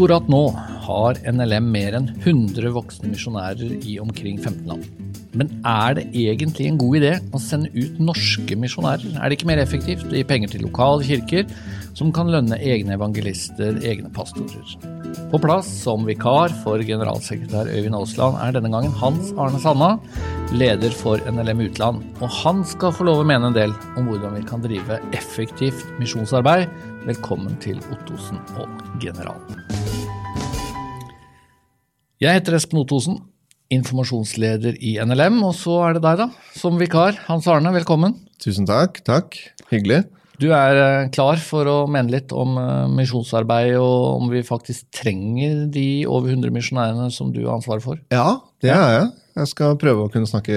[0.00, 0.46] Akkurat nå
[0.86, 4.86] har NLM mer enn 100 voksne misjonærer i omkring 15 land.
[5.36, 9.18] Men er det egentlig en god idé å sende ut norske misjonærer?
[9.20, 11.44] Er det ikke mer effektivt å gi penger til lokale kirker,
[11.92, 14.72] som kan lønne egne evangelister, egne pastorer?
[15.28, 19.90] På plass som vikar for generalsekretær Øyvind Aasland er denne gangen Hans Arne Sanna,
[20.56, 22.00] leder for NLM Utland.
[22.24, 25.84] Og han skal få lov å mene en del om hvordan vi kan drive effektivt
[26.00, 26.72] misjonsarbeid.
[27.04, 29.79] Velkommen til Ottosen og Generalen.
[32.20, 33.14] Jeg heter Espen Ottosen,
[33.72, 36.26] informasjonsleder i NLM, og så er det deg, da,
[36.58, 37.16] som vikar.
[37.30, 38.12] Hans Arne, velkommen.
[38.44, 38.98] Tusen takk.
[39.06, 39.38] Takk.
[39.70, 40.02] Hyggelig.
[40.40, 44.88] Du er eh, klar for å mene litt om eh, misjonsarbeid, og om vi faktisk
[45.00, 48.00] trenger de over 100 misjonærene som du har ansvaret for?
[48.12, 49.06] Ja, det er jeg.
[49.40, 50.56] Jeg skal prøve å kunne snakke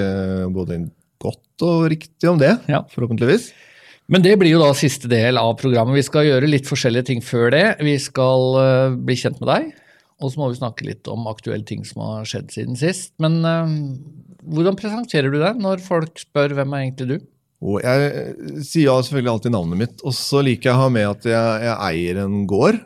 [0.55, 0.81] både
[1.23, 2.81] godt og riktig om det, Ja.
[2.91, 3.51] forhåpentligvis.
[4.11, 5.95] Men det blir jo da siste del av programmet.
[5.95, 7.65] Vi skal gjøre litt forskjellige ting før det.
[7.79, 9.71] Vi skal eh, bli kjent med deg,
[10.23, 13.13] og så må vi snakke litt om aktuelle ting som har skjedd siden sist.
[13.23, 13.75] Men eh,
[14.55, 17.29] hvordan presenterer du deg når folk spør hvem er egentlig du?
[17.63, 18.31] Og jeg eh,
[18.65, 20.01] sier ja, selvfølgelig alltid navnet mitt.
[20.03, 22.81] Og så liker jeg å ha med at jeg, jeg eier en gård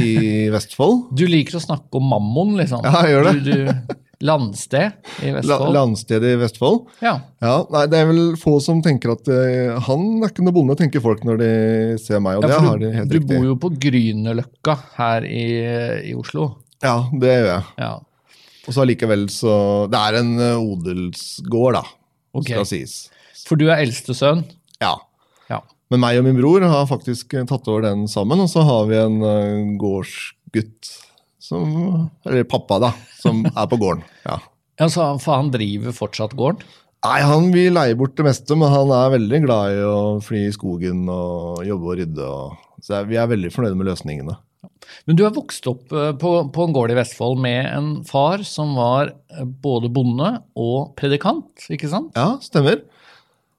[0.00, 0.12] i
[0.50, 1.12] Vestfold.
[1.14, 2.82] Du liker å snakke om mammon, liksom.
[2.86, 3.34] Ja, jeg gjør det.
[3.46, 4.92] Du, du, landsted
[5.26, 5.72] i La, Vestfold.
[5.74, 6.78] landstedet i Vestfold.
[7.02, 7.16] Ja.
[7.42, 10.76] Ja, nei, Det er vel få som tenker at uh, han er ikke noe bonde,
[10.78, 11.50] tenker folk når de
[12.02, 12.38] ser meg.
[12.38, 13.28] Og Ja, det har de du, helt du riktig.
[13.34, 15.44] bor jo på Grünerløkka her i,
[16.12, 16.52] i Oslo.
[16.82, 17.66] Ja, det gjør jeg.
[17.82, 17.92] Ja.
[18.62, 19.52] Og så allikevel så
[19.90, 21.82] Det er en eh, odelsgård, da,
[22.38, 22.54] okay.
[22.54, 22.96] skal sies.
[23.48, 24.44] For du er eldste sønn.
[24.82, 24.94] Ja.
[25.50, 25.58] Ja.
[25.90, 28.86] Men meg og min bror har faktisk eh, tatt over den sammen, og så har
[28.86, 29.18] vi en
[29.82, 30.92] gårdsgutt
[31.52, 31.72] som
[32.26, 34.04] Eller pappa, da, som er på gården.
[34.26, 34.38] Ja.
[34.80, 36.64] Ja, så, for han driver fortsatt gården?
[37.02, 40.44] Nei, han vil leie bort det meste, men han er veldig glad i å fly
[40.46, 42.28] i skogen og jobbe og rydde.
[42.30, 44.36] Og, så vi er veldig fornøyde med løsningene.
[45.08, 48.44] Men du er vokst opp eh, på, på en gård i Vestfold med en far
[48.46, 52.14] som var eh, både bonde og predikant, ikke sant?
[52.18, 52.84] Ja, stemmer.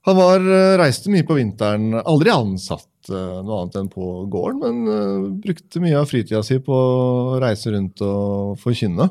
[0.07, 1.91] Han var, eh, reiste mye på vinteren.
[1.99, 6.73] Aldri ansatt noe annet enn på gården, men eh, brukte mye av fritida si på
[6.73, 9.09] å reise rundt og forkynne.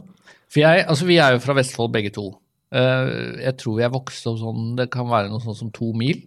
[0.53, 2.31] For jeg, altså Vi er jo fra Vestfold begge to.
[2.72, 6.22] Eh, Jeg tror jeg vokste opp sånn, det kan være noe sånn som to mil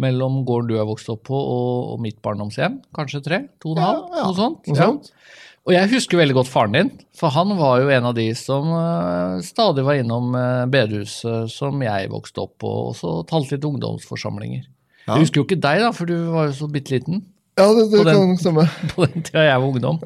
[0.00, 2.78] mellom gården du er vokst opp på og, mitt barndomshjem.
[2.96, 3.38] Kanskje tre?
[3.60, 4.04] To og en halv?
[4.16, 4.68] ja, Noe sånt.
[4.72, 4.92] Noe Ja.
[5.62, 8.66] Og jeg husker veldig godt faren din, for han var jo en av de som
[8.74, 13.68] eh, stadig var innom eh, bedehuset som jeg vokste opp på, og så talte litt
[13.68, 14.64] ungdomsforsamlinger.
[15.06, 15.16] Ja.
[15.16, 17.22] Jeg husker jo ikke deg, da, for du var jo så bitte liten
[17.58, 18.66] Ja, det, det den- kan stemme.
[18.94, 19.98] på den tida jeg var ungdom.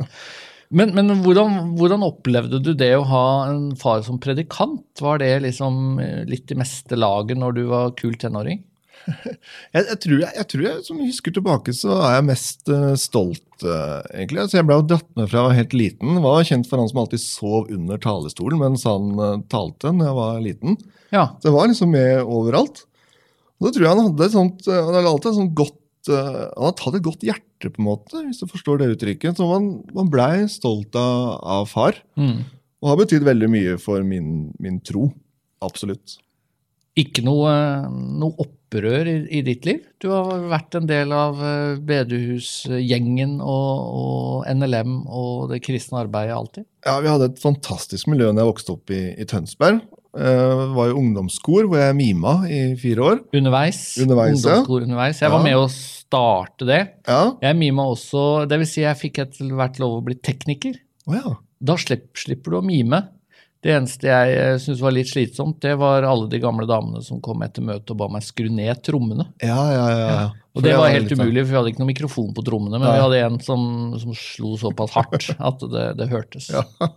[0.74, 4.82] Men, men hvordan, hvordan opplevde du det å ha en far som predikant?
[4.98, 8.64] Var det liksom eh, litt i meste laget når du var kul tenåring?
[9.06, 12.94] Jeg, jeg, tror jeg, jeg tror jeg, som husker tilbake, så er jeg mest uh,
[12.98, 14.40] stolt, uh, egentlig.
[14.42, 16.18] Altså, jeg ble jo dratt med fra jeg var helt liten.
[16.24, 20.16] Var kjent for han som alltid sov under talerstolen mens han uh, talte når jeg
[20.18, 20.78] var liten.
[21.14, 21.22] Ja.
[21.38, 22.82] Så jeg var liksom med overalt.
[23.56, 26.10] Og da tror jeg han hadde et sånt, eh, han hadde alltid et sånt godt
[26.12, 29.38] eh, Han har tatt et godt hjerte, på en måte, hvis du forstår det uttrykket.
[29.38, 32.02] Så man, man blei stolt av, av far.
[32.20, 32.44] Mm.
[32.84, 35.08] Og har betydd veldig mye for min, min tro.
[35.64, 36.18] Absolutt.
[36.96, 37.50] Ikke noe,
[37.92, 39.82] noe opprør i, i ditt liv?
[40.00, 46.36] Du har vært en del av eh, bedehusgjengen og, og NLM og det kristne arbeidet
[46.36, 46.68] alltid?
[46.86, 49.82] Ja, Vi hadde et fantastisk miljø når jeg vokste opp i, i Tønsberg.
[50.16, 53.20] Eh, var i ungdomskor hvor jeg mima i fire år.
[53.36, 53.80] Underveis.
[54.00, 54.62] Underveis, ja.
[54.64, 55.20] underveis.
[55.20, 55.44] Jeg var Ja.
[55.44, 56.80] med å starte det.
[57.06, 60.74] Ja, Jeg mima også, det vil si jeg fikk etter hvert lov å bli tekniker.
[61.06, 61.36] Oh, ja.
[61.62, 63.08] Da slipper, slipper du å mime.
[63.66, 67.18] Det eneste jeg eh, syntes var litt slitsomt, det var alle de gamle damene som
[67.24, 69.26] kom etter møtet og ba meg skru ned trommene.
[69.42, 70.04] Ja, ja, ja.
[70.06, 70.26] ja.
[70.54, 72.86] Og det var helt sånn- umulig, for vi hadde ikke noen mikrofon på trommene, men
[72.86, 73.64] vi hadde en som,
[73.98, 76.46] som slo såpass hardt at det, det hørtes.
[76.54, 76.62] Ja.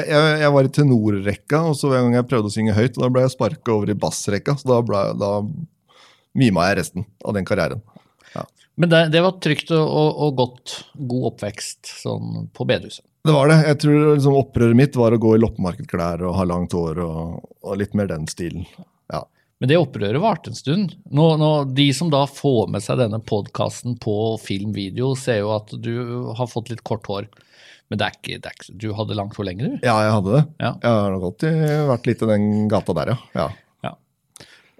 [0.00, 3.08] Jeg, jeg, var i tenorrekka, og så hver gang jeg prøvde å synge høyt, da
[3.10, 4.54] ble jeg sparka over i bassrekka.
[4.60, 5.30] Så da, ble, da
[6.38, 7.82] mima jeg resten av den karrieren.
[8.80, 13.04] Men det, det var trygt og, og, og godt, god oppvekst sånn på bedehuset.
[13.24, 13.58] Det var det.
[13.66, 17.42] Jeg tror liksom opprøret mitt var å gå i loppemarkedklær og ha langt hår og,
[17.60, 18.64] og litt mer den stilen.
[19.12, 19.26] Ja.
[19.60, 20.94] Men det opprøret varte en stund.
[21.12, 25.74] Nå, nå, de som da får med seg denne podkasten på film-video, ser jo at
[25.84, 25.92] du
[26.38, 27.28] har fått litt kort hår.
[27.90, 29.84] Men det er ikke, det er ikke, du hadde langt hår lenger, du.
[29.84, 30.42] ja, jeg hadde det.
[30.62, 30.70] Ja.
[30.78, 33.46] Jeg har nok alltid vært litt i den gata der, ja.
[33.84, 33.92] ja.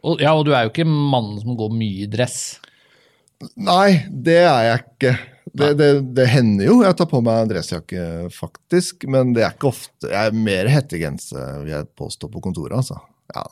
[0.01, 2.39] Og, ja, og du er jo ikke mannen som går mye i dress.
[3.61, 5.13] Nei, det er jeg ikke.
[5.57, 8.05] Det, det, det hender jo jeg tar på meg en dressjakke,
[8.35, 9.07] faktisk.
[9.11, 10.11] Men det er ikke ofte.
[10.11, 12.77] Jeg er mer hettegenser, vil jeg påstå, på kontoret.
[12.79, 13.01] altså.
[13.35, 13.47] Ja.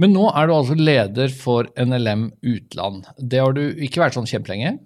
[0.00, 3.04] Men nå er du altså leder for NLM Utland.
[3.18, 4.76] Det har du ikke vært sånn kjempelenge?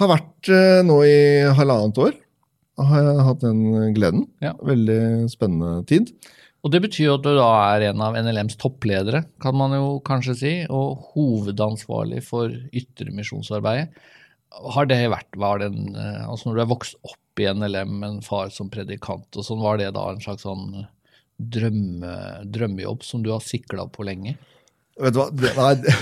[0.00, 1.16] Har vært eh, nå i
[1.58, 2.14] halvannet år.
[2.80, 3.64] har jeg hatt den
[3.96, 4.28] gleden.
[4.44, 4.54] Ja.
[4.64, 5.00] Veldig
[5.32, 6.14] spennende tid.
[6.62, 9.96] Og det betyr jo at du da er en av NLMs toppledere, kan man jo
[10.06, 13.90] kanskje si, og hovedansvarlig for ytre misjonsarbeidet.
[14.52, 17.94] Har det vært, var det en, eh, altså Når du er vokst opp i NLM
[18.00, 20.84] med en far som predikant, og sånn, var det da en slags sånn
[21.42, 22.12] drømme,
[22.52, 24.36] drømmejobb som du har sikla på lenge?
[25.00, 25.30] Vet du hva?
[25.32, 25.96] Det, nei,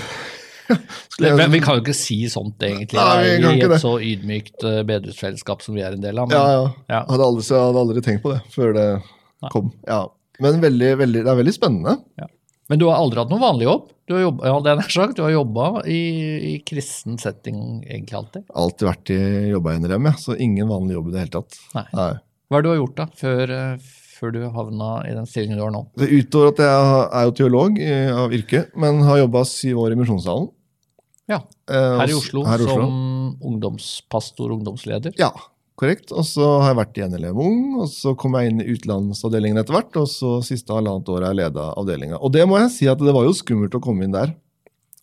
[1.13, 2.99] skulle Men vi kan jo ikke si sånt, egentlig.
[2.99, 6.29] Nei, vi I et så ydmykt uh, bedriftsfellesskap som vi er en del av.
[6.29, 6.67] Men, ja, ja.
[6.91, 6.99] Ja.
[6.99, 9.51] Jeg hadde aldri, jeg hadde aldri tenkt på det før det Nei.
[9.53, 9.71] kom.
[9.87, 10.03] Ja.
[10.41, 11.97] Men veldig, veldig, det er veldig spennende.
[12.71, 13.89] Men du har aldri hatt noen vanlig jobb?
[14.11, 15.99] Du har jobba, ja, det er sagt, du har jobba i,
[16.51, 18.43] i kristen setting egentlig alltid.
[18.59, 19.19] Alltid vært i
[19.53, 20.13] jobba i NRM, ja.
[20.19, 21.59] så ingen vanlig jobb i det hele tatt.
[21.77, 21.85] Nei.
[21.95, 22.11] Nei.
[22.51, 25.61] Hva er det du har gjort da, før, eh, før du havna i den stillingen
[25.61, 25.85] du har nå?
[26.01, 26.89] Det Utover at jeg
[27.21, 30.51] er jo teolog eh, av yrke, men har jobba syv år i Misjonssalen.
[31.31, 31.39] Ja,
[31.71, 32.73] Eh, Her i Oslo, her i Oslo.
[32.81, 35.13] som ungdomspastor, og ungdomsleder.
[35.15, 35.29] Ja,
[35.81, 36.13] korrekt.
[36.13, 39.59] Og så har jeg vært i NLM Ung, og så kom jeg inn i utenlandsavdelingen
[39.61, 42.21] etter hvert, og så siste halvannet år har jeg leda avdelinga.
[42.21, 44.35] Og det må jeg si at det var jo skummelt å komme inn der.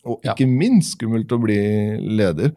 [0.08, 0.32] Og Ja.
[0.32, 1.58] ikke minst skummelt å bli
[2.00, 2.54] leder.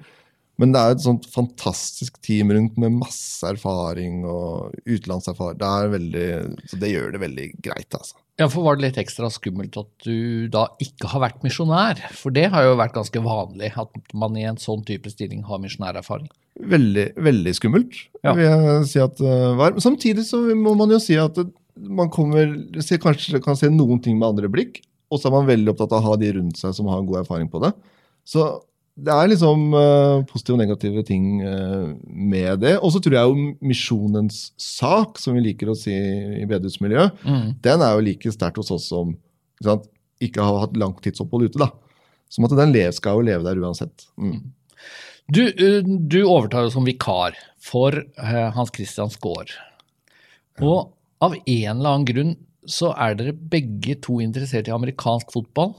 [0.62, 5.58] Men det er et sånt fantastisk team rundt med masse erfaring og utenlandserfaring.
[5.58, 6.28] Det er veldig,
[6.70, 8.14] så det gjør det veldig greit, altså.
[8.38, 12.00] Ja, for var det litt ekstra skummelt at du da ikke har vært misjonær?
[12.14, 15.62] For det har jo vært ganske vanlig, at man i en sånn type stilling har
[15.62, 16.30] misjonærerfaring.
[16.60, 17.94] Veldig, veldig skummelt,
[18.24, 18.34] Ja.
[18.36, 19.72] vil jeg si at det var.
[19.72, 21.38] Men samtidig så må man jo si at
[21.80, 22.52] man kommer,
[22.84, 25.94] ser, kanskje kan se noen ting med andre blikk, og så er man veldig opptatt
[25.96, 27.72] av å ha de rundt seg som har god erfaring på det.
[28.28, 28.62] Så
[29.02, 32.76] det er liksom uh, positive og negative ting uh, med det.
[32.84, 37.56] Og så tror jeg jo misjonens sak, som vi liker å si i bedehusmiljøet, Mm.
[37.64, 39.88] den er jo like sterkt hos oss som ikke, sant,
[40.22, 41.58] ikke har hatt langtidsopphold ute.
[41.64, 41.72] da.
[42.30, 44.06] Som at den lev, skal jo leve der uansett.
[44.20, 44.52] Mm.
[45.30, 49.54] Du, eh, du overtar jo som vikar for eh, Hans Christian Skaar.
[50.62, 50.92] Og
[51.22, 52.34] av en eller annen grunn
[52.70, 55.76] så er dere begge to interessert i amerikansk fotball.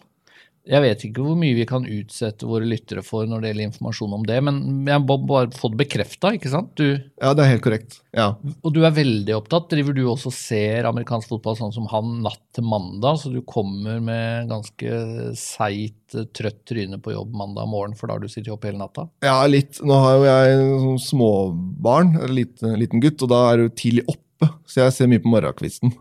[0.63, 4.13] Jeg vet ikke hvor mye vi kan utsette våre lyttere for når det gjelder informasjon
[4.15, 6.71] om det, men jeg må bare få det bekrefta, ikke sant?
[6.79, 7.97] Du, Ja, det er helt korrekt.
[8.15, 8.29] Ja.
[8.63, 9.71] og du er veldig opptatt.
[9.73, 13.41] Driver du også og ser amerikansk fotball sånn som han natt til mandag, så du
[13.43, 18.31] kommer med ganske seigt, eh, trøtt tryne på jobb mandag morgen, for da har du
[18.31, 19.09] sittet opp hele natta?
[19.25, 19.83] Ja, litt.
[19.83, 24.07] Nå har jo jeg sånn småbarn, en liten, liten gutt, og da er du tidlig
[24.07, 24.53] oppe.
[24.67, 25.93] Så jeg ser mye på morgenkvisten.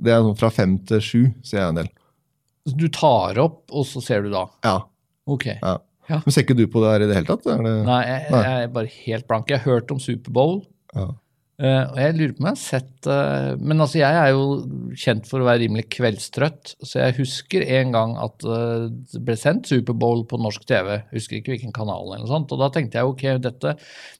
[0.00, 1.92] Det er sånn fra fem til sju, ser jeg en del.
[2.74, 4.46] Du tar opp, og så ser du da?
[4.66, 4.80] Ja.
[5.30, 5.46] Ok.
[5.54, 5.76] ja.
[6.08, 7.46] Men ser ikke du på det her i det hele tatt?
[7.46, 7.74] Det...
[7.86, 8.40] Nei, jeg, Nei.
[8.46, 9.48] jeg er bare helt blank.
[9.50, 10.60] Jeg har hørt om Superbowl,
[10.96, 11.06] Ja.
[11.58, 14.94] Eh, og jeg lurer på om jeg har sett uh, Men altså, jeg er jo
[14.98, 19.36] kjent for å være rimelig kveldstrøtt, så jeg husker en gang at uh, det ble
[19.40, 20.96] sendt Superbowl på norsk TV.
[21.14, 23.76] Husker ikke hvilken kanal, eller noe sånt, og da tenkte jeg ok, dette,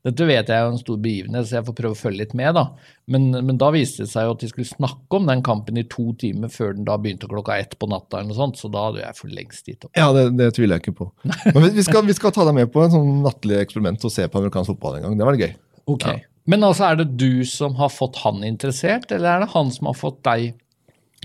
[0.06, 2.54] dette vet jeg er en stor begivenhet, så jeg får prøve å følge litt med,
[2.58, 2.66] da.
[3.06, 5.84] Men, men da viste det seg jo at de skulle snakke om den kampen i
[5.86, 8.88] to timer før den da begynte klokka ett på natta, eller noe sånt, så da
[8.88, 9.92] hadde jeg for lengst gitt opp.
[9.94, 11.10] Ja, det, det tviler jeg ikke på.
[11.54, 14.26] Men vi- skal, vi skal ta deg med på en sånn nattlig eksperiment og se
[14.26, 15.20] på amerikansk fotball en gang.
[15.20, 15.52] Det var gøy.
[15.94, 16.08] Ok.
[16.46, 19.90] Men altså, er det du som har fått han interessert, eller er det han som
[19.90, 20.54] har fått deg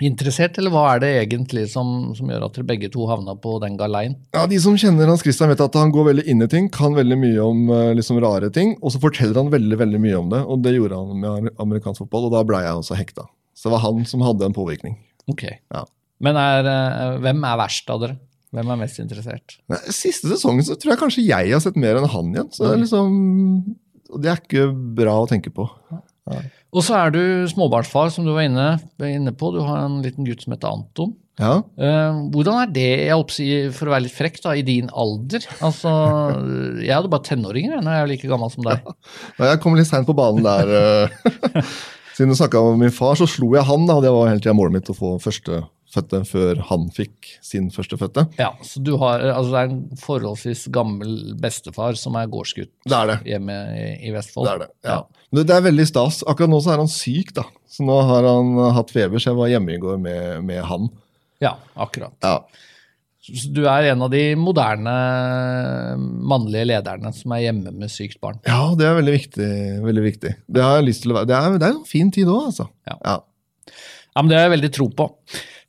[0.02, 3.58] interessert, eller hva er det egentlig som, som gjør at dere begge to havna på
[3.62, 4.16] den galeien?
[4.34, 6.98] Ja, De som kjenner Hans Christian vet at han går veldig inn i ting, kan
[6.98, 10.34] veldig mye om eh, liksom rare ting, og så forteller han veldig veldig mye om
[10.34, 10.42] det.
[10.42, 13.28] og Det gjorde han med amerikansk fotball, og da ble jeg også hekta.
[13.54, 14.98] Så det var han som hadde en påvirkning.
[15.30, 15.46] Ok.
[15.54, 15.86] Ja.
[16.22, 18.18] Men er, eh, hvem er verst av dere?
[18.52, 19.54] Hvem er mest interessert?
[19.96, 22.50] Siste sesongen så tror jeg kanskje jeg har sett mer enn han igjen.
[22.52, 23.14] Så det er liksom,
[24.12, 25.66] og det er ikke bra å tenke på.
[26.72, 28.68] Og så er du småbarnsfar, som du var inne,
[29.04, 29.50] inne på.
[29.56, 31.16] Du har en liten gutt som heter Anton.
[31.42, 34.92] Ja, Uh, hvordan er det, jeg si, for å være litt frekk, da, i din
[34.94, 35.48] alder?
[35.64, 35.90] Altså,
[36.86, 38.84] Jeg hadde bare tenåringer jeg, når jeg er like gammel som deg.
[38.86, 39.48] Ja.
[39.50, 40.76] Jeg kom litt seint på banen der.
[40.78, 41.74] eh.
[42.18, 43.88] Siden du snakka om min far, så slo jeg han.
[43.90, 45.16] da, Det var hele tida målet mitt å få
[45.92, 48.24] førstefødte før han fikk sin førstefødte.
[48.40, 52.96] Ja, så du har, altså Det er en forholdsvis gammel bestefar som er gårdsgutt Det
[52.96, 53.18] er det.
[53.28, 53.58] hjemme
[54.00, 54.48] i, Vestfold.
[54.48, 54.96] Det er det, ja.
[54.96, 55.28] ja.
[55.36, 56.24] det, det er veldig stas.
[56.28, 57.44] Akkurat nå så er han syk, da.
[57.72, 60.90] Så nå har han hatt feber, så jeg var hjemme i går med, med han.
[61.44, 62.16] Ja, akkurat.
[62.24, 62.40] Ja.
[63.22, 64.92] Så du er en av de moderne
[66.26, 68.40] mannlige lederne som er hjemme med sykt barn.
[68.48, 69.50] ja, det er veldig viktig.
[69.86, 70.32] veldig viktig.
[70.48, 71.30] Det har jeg lyst til å være.
[71.30, 72.68] Det er, det er en fin tid òg, altså.
[72.90, 72.98] Ja.
[73.06, 73.18] Ja.
[74.12, 75.06] Ja, men Det har jeg veldig tro på.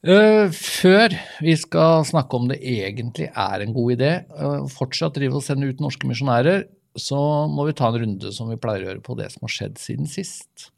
[0.03, 1.13] Eh, før
[1.45, 5.69] vi skal snakke om det egentlig er en god idé, uh, fortsatt drive og sende
[5.71, 6.65] ut norske misjonærer,
[6.99, 7.19] så
[7.49, 9.79] må vi ta en runde som vi pleier å gjøre på det som har skjedd
[9.81, 10.73] siden sist.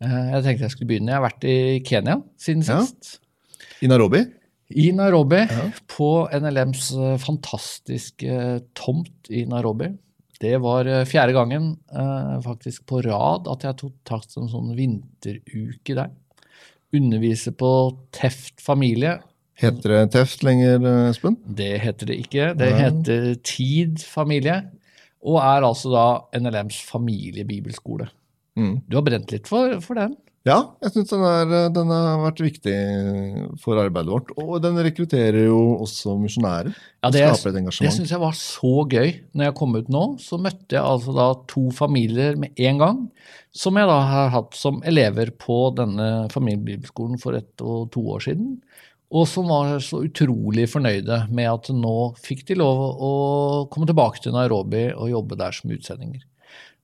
[0.00, 1.10] Eh, jeg tenkte jeg skulle begynne.
[1.10, 2.78] Jeg har vært i Kenya siden Ja.
[2.86, 3.18] sist.
[3.82, 4.22] I Nairobi?
[4.70, 5.66] I Nairobi, Ja.
[5.90, 9.90] på NLMs eh, fantastiske tomt i Nairobi.
[10.40, 14.72] Det var eh, fjerde gangen eh, faktisk på rad at jeg tok tatt en sånn
[14.78, 16.10] vinteruke der.
[16.96, 17.70] Underviser på
[18.14, 19.18] Teft familie.
[19.60, 21.36] Heter det Teft lenger, eh, Espen?
[21.44, 22.50] Det heter det ikke.
[22.56, 22.80] Det Nei.
[22.80, 24.62] heter Tid familie.
[25.20, 26.06] Og er altså da
[26.40, 28.08] NLMs familiebibelskole.
[28.56, 28.80] Mm.
[28.88, 30.16] Du har brent litt for, for den.
[30.48, 32.74] Ja, jeg syns den, er- den har vært viktig
[33.60, 34.30] for arbeidet vårt.
[34.40, 36.72] Og den rekrutterer jo også misjonærer.
[37.04, 39.10] Ja, det, skaper et det syns jeg var så gøy.
[39.36, 43.02] Når jeg kom ut nå, så møtte jeg altså da to familier med en gang,
[43.52, 48.24] som jeg da har hatt som elever på denne familiebibelskolen for ett og to år
[48.30, 48.56] siden.
[49.12, 53.12] Og som var så utrolig fornøyde med at nå fikk de lov å
[53.68, 56.22] komme tilbake til Nairobi og jobbe der som utsendinger.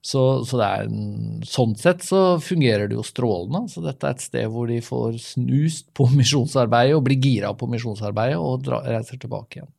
[0.07, 0.99] Så, så det en,
[1.43, 3.65] sånn sett så fungerer det jo strålende.
[3.71, 7.67] Så dette er et sted hvor de får snust på misjonsarbeidet og blir gira på
[7.71, 9.73] misjonsarbeidet og dra, reiser tilbake igjen.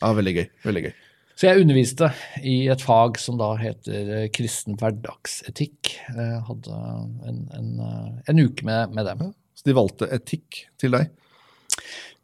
[0.00, 0.46] Ja, Veldig gøy.
[0.64, 0.94] veldig gøy.
[1.34, 2.08] Så jeg underviste
[2.46, 5.90] i et fag som da heter eh, kristen hverdagsetikk.
[6.14, 6.82] Jeg hadde
[7.26, 9.32] en, en, eh, en uke med, med dem.
[9.58, 11.10] Så de valgte etikk til deg?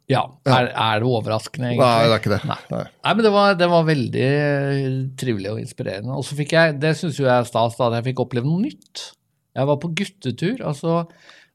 [0.09, 1.85] Ja, er, er det overraskende, egentlig?
[1.85, 2.39] Nei, det er ikke det.
[2.49, 2.57] Nei.
[2.73, 2.81] Nei.
[3.05, 4.29] Nei, men det var, det var veldig
[5.21, 6.17] trivelig og inspirerende.
[6.17, 8.49] Og så fikk jeg, det syns jo jeg er stas, da, at jeg fikk oppleve
[8.49, 9.05] noe nytt.
[9.55, 10.65] Jeg var på guttetur.
[10.67, 10.97] altså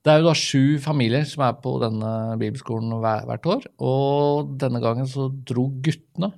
[0.04, 2.10] Det er jo da sju familier som er på denne
[2.40, 3.68] bibelskolen hver, hvert år.
[3.84, 6.32] Og denne gangen så dro guttene.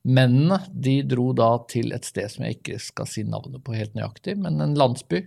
[0.00, 3.92] Mennene de dro da til et sted som jeg ikke skal si navnet på helt
[3.98, 5.26] nøyaktig, men en landsby.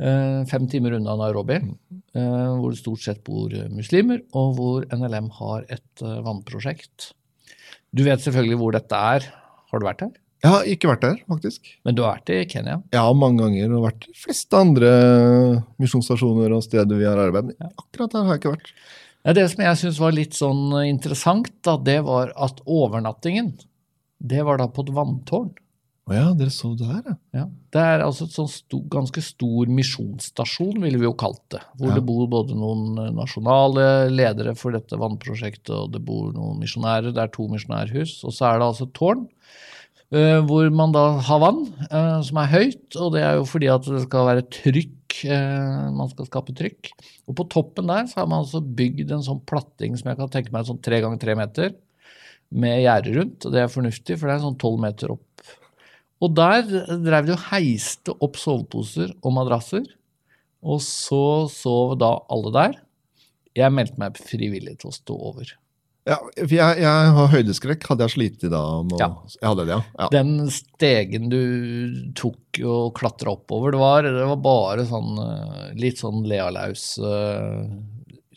[0.00, 5.30] Eh, Fem timer unna Nairobi, eh, hvor det stort sett bor muslimer, og hvor NLM
[5.40, 7.12] har et eh, vannprosjekt.
[7.94, 9.30] Du vet selvfølgelig hvor dette er.
[9.70, 10.14] Har du vært her?
[10.44, 11.70] Jeg har ikke vært der, faktisk.
[11.88, 12.76] Men du har vært i Kenya?
[12.92, 14.90] Ja, mange ganger, og vært de fleste andre
[15.80, 17.54] misjonsstasjoner og steder vi har arbeidet.
[17.56, 18.72] Men akkurat der har jeg ikke vært.
[19.24, 23.54] Ja, det som jeg syns var litt sånn interessant, da, det var at overnattingen,
[24.20, 25.54] det var da på et vanntårn.
[26.04, 27.14] Å ja, dere så der, ja.
[27.32, 27.42] Ja,
[27.72, 31.62] det er altså et sånn sto, ganske stor misjonsstasjon, ville vi jo kalt det.
[31.80, 31.94] Hvor Ja.
[31.96, 37.14] det bor både noen eh, nasjonale ledere for dette vannprosjektet, og det bor noen misjonærer.
[37.14, 38.18] Det er to misjonærhus.
[38.28, 39.24] Og så er det altså et tårn.
[40.14, 43.70] Uh, hvor man da har vann uh, som er høyt, og det er jo fordi
[43.72, 45.16] at det skal være trykk.
[45.24, 46.92] Uh, man skal skape trykk.
[47.26, 50.30] Og på toppen der så har man altså bygd en sånn platting som jeg kan
[50.30, 51.72] tenke meg sånn tre ganger tre meter,
[52.52, 53.48] med gjerde rundt.
[53.48, 55.24] og Det er fornuftig, for det er sånn tolv meter opp.
[56.24, 56.64] Og der
[57.04, 59.84] drev de og heiste opp soveposer og madrasser.
[60.64, 62.80] Og så sov da alle der.
[63.54, 65.52] Jeg meldte meg frivillig til å stå over.
[66.08, 67.86] ja for jeg, jeg har høydeskrekk.
[67.90, 69.10] Hadde jeg slitt i dag Ja.
[69.36, 69.82] Jeg hadde det, ja.
[70.00, 70.08] ja.
[70.14, 71.42] Den stegen du
[72.16, 77.60] tok og klatra oppover, det var, det var bare sånn eh, litt sånn lealaus eh,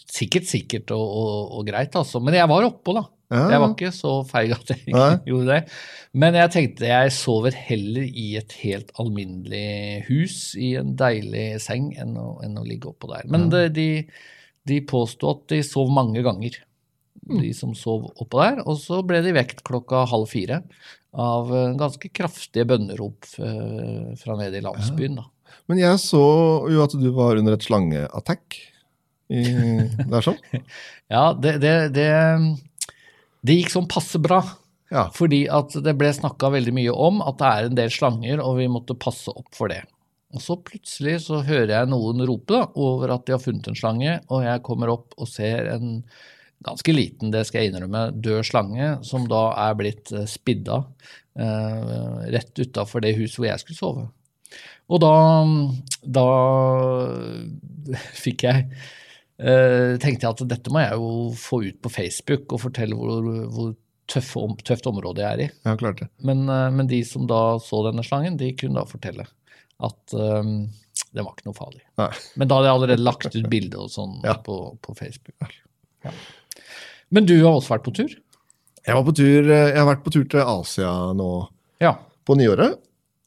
[0.08, 2.22] Sikkert sikkert og, og, og greit, altså.
[2.24, 3.01] Men jeg var oppå, da.
[3.34, 5.07] Ja, Jeg var ikke så feig at jeg Nei.
[5.17, 5.74] ikke gjorde det.
[6.15, 11.89] Men jeg tenkte jeg sover heller i et helt alminnelig hus i en deilig seng
[12.00, 13.27] enn å, enn å ligge oppå der.
[13.27, 13.89] Men det, de,
[14.69, 16.62] de påsto at de sov mange ganger,
[17.27, 17.41] Mm.
[17.41, 18.60] de som sov oppå der.
[18.69, 20.62] Og så ble de vekt klokka halv fire
[21.12, 25.17] av ganske kraftige bønnerop eh, fra nede i landsbyen.
[25.19, 25.25] da.
[25.67, 26.22] Men jeg så
[26.72, 28.55] jo at du var under et slangeattack.
[29.27, 29.41] I,
[30.07, 30.39] det er sånn?
[31.12, 32.07] Ja, det, det, det,
[33.46, 34.41] det gikk sånn passe bra.
[34.94, 35.10] Ja.
[35.15, 38.58] Fordi at det ble snakka veldig mye om at det er en del slanger, og
[38.62, 39.84] vi måtte passe opp for det.
[40.36, 43.77] Og så plutselig så hører jeg noen rope da, over at de har funnet en
[43.77, 46.01] slange, og jeg kommer opp og ser en
[46.65, 50.79] ganske liten, det skal jeg innrømme, død slange som da er blitt eh, spidda
[51.38, 54.06] eh, rett utafor det huset hvor jeg skulle sove.
[54.88, 55.13] Og da,
[56.01, 56.27] da
[58.24, 58.65] fikk jeg
[59.38, 63.22] tenkte jeg at dette må jeg jo få ut på Facebook og fortelle hvor,
[63.53, 63.75] hvor
[64.10, 65.48] tøffe om, tøft område jeg er i.
[65.67, 66.08] Ja, klart det.
[66.25, 69.27] Men, eh, men de som da så denne slangen, de kunne da fortelle
[69.77, 70.70] at um,
[71.13, 71.84] det var ikke noe farlig.
[72.01, 72.10] Nei.
[72.39, 74.34] Men da hadde jeg allerede lagt ut bilde og sånn Ja.
[74.41, 75.36] på, på Facebook.
[76.08, 76.13] Ja.
[77.13, 78.10] Men du har også vært på tur?
[78.88, 81.29] Jeg, var på tur, eh, jeg har vært på tur til Asia nå
[81.84, 81.94] Ja.
[82.25, 82.79] på nyåret.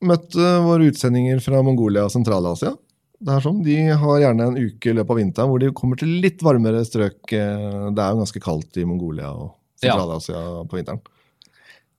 [0.03, 2.73] Møtt eh, våre utsendinger fra Mongolia og Sentral-Asia.
[3.21, 6.01] Det er sånn, De har gjerne en uke i løpet av vinteren hvor de kommer
[6.01, 7.21] til litt varmere strøk.
[7.37, 9.51] eh, Det er jo ganske kaldt i Mongolia og
[9.83, 9.95] Ja.
[9.95, 11.01] Sentral-Asia på vinteren.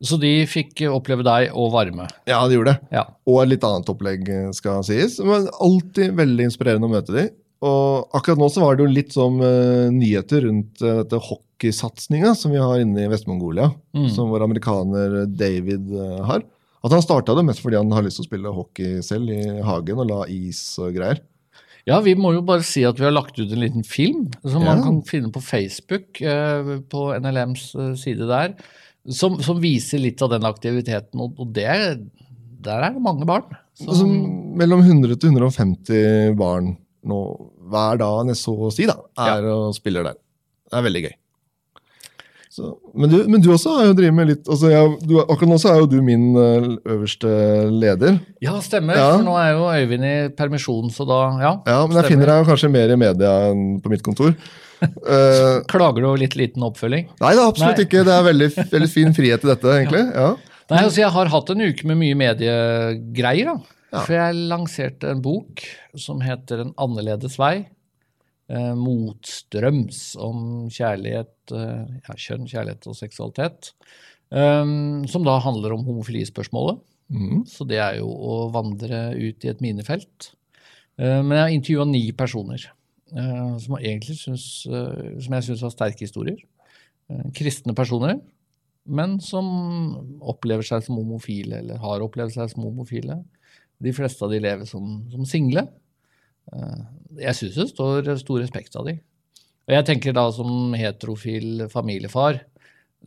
[0.02, 2.08] Så de fikk oppleve deg og varme.
[2.26, 2.90] Ja, de gjorde det.
[2.98, 3.04] Ja.
[3.30, 5.20] Og et litt annet opplegg eh, skal sies.
[5.22, 7.28] Men alltid veldig inspirerende å møte de.
[7.62, 12.34] Og akkurat nå så var det jo litt som uh, nyheter rundt uh, dette hockeysatsinga
[12.34, 13.68] som vi har inne i Vest-Mongolia.
[13.94, 14.08] Mm.
[14.10, 16.42] Som vår amerikaner David uh, har.
[16.82, 19.42] At han starta det mest fordi han har lyst til å spille hockey selv i
[19.66, 21.22] hagen og la is og greier.
[21.90, 24.66] Ja, vi må jo bare si at vi har lagt ut en liten film som
[24.66, 28.54] man kan finne på Facebook, eh, på NLMs eh, side der,
[29.10, 31.24] som, som viser litt av den aktiviteten.
[31.24, 31.72] Og, og det,
[32.62, 33.50] der er det mange barn.
[33.78, 33.96] Som...
[33.98, 34.14] Som
[34.60, 36.76] mellom 100 til 150 barn
[37.10, 37.22] nå,
[37.72, 39.56] hver dag, så å si, da, er ja.
[39.56, 40.22] og spiller der.
[40.70, 41.16] Det er veldig gøy.
[42.52, 42.68] Så,
[43.00, 45.58] men, du, men, du, også har jo drevet med litt altså jeg, du, Akkurat nå
[45.62, 47.30] så er jo du min uh, øverste
[47.72, 48.18] leder.
[48.44, 49.00] Ja, stemmer.
[49.00, 49.14] Ja.
[49.14, 52.42] For nå er jo Øyvind i permisjon, så da Ja, ja men jeg finner deg
[52.42, 54.36] jo kanskje mer i media enn på mitt kontor.
[54.84, 57.08] uh, Klager du over litt liten oppfølging?
[57.24, 57.88] Nei, er absolutt nei.
[57.88, 58.04] ikke.
[58.10, 60.06] Det er veldig, veldig fin frihet i dette, egentlig.
[60.12, 60.34] Ja.
[60.74, 63.54] Nei, altså Jeg har hatt en uke med mye mediegreier.
[63.54, 63.78] da.
[63.96, 65.64] For jeg lanserte en bok
[66.00, 67.62] som heter En annerledes vei
[68.52, 73.74] eh, motstrøms om kjærlighet, eh, ja, kjønn, kjærlighet og seksualitet.
[74.32, 76.80] Um, som da handler om homofilispørsmålet.
[77.12, 77.42] Mm.
[77.52, 80.32] Så det er jo å vandre ut i et minefelt.
[80.96, 82.64] Uh, men jeg har intervjua ni personer
[83.12, 83.76] uh, som,
[84.08, 86.40] synes, uh, som, jeg syns har sterke historier.
[87.36, 88.22] kristne personer,
[88.88, 89.48] men som
[90.24, 93.18] opplever seg som homofile, eller har opplevd seg som homofile.
[93.84, 95.66] De fleste av de lever som, som single.
[96.50, 96.82] Eh,
[97.28, 98.98] jeg syns det står stor respekt av de.
[99.68, 102.42] Og jeg tenker da som heterofil familiefar,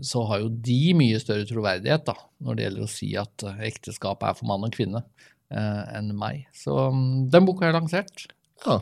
[0.03, 4.25] så har jo de mye større troverdighet da, når det gjelder å si at ekteskap
[4.27, 5.05] er for mann og kvinne,
[5.55, 6.47] eh, enn meg.
[6.57, 8.27] Så mm, den boka er lansert.
[8.65, 8.79] Ja,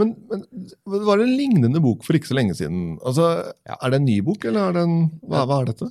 [0.00, 2.94] men, men det var en lignende bok for ikke så lenge siden.
[3.04, 3.52] Altså.
[3.76, 4.96] Er det en ny bok, eller er det en,
[5.28, 5.90] hva, hva er dette?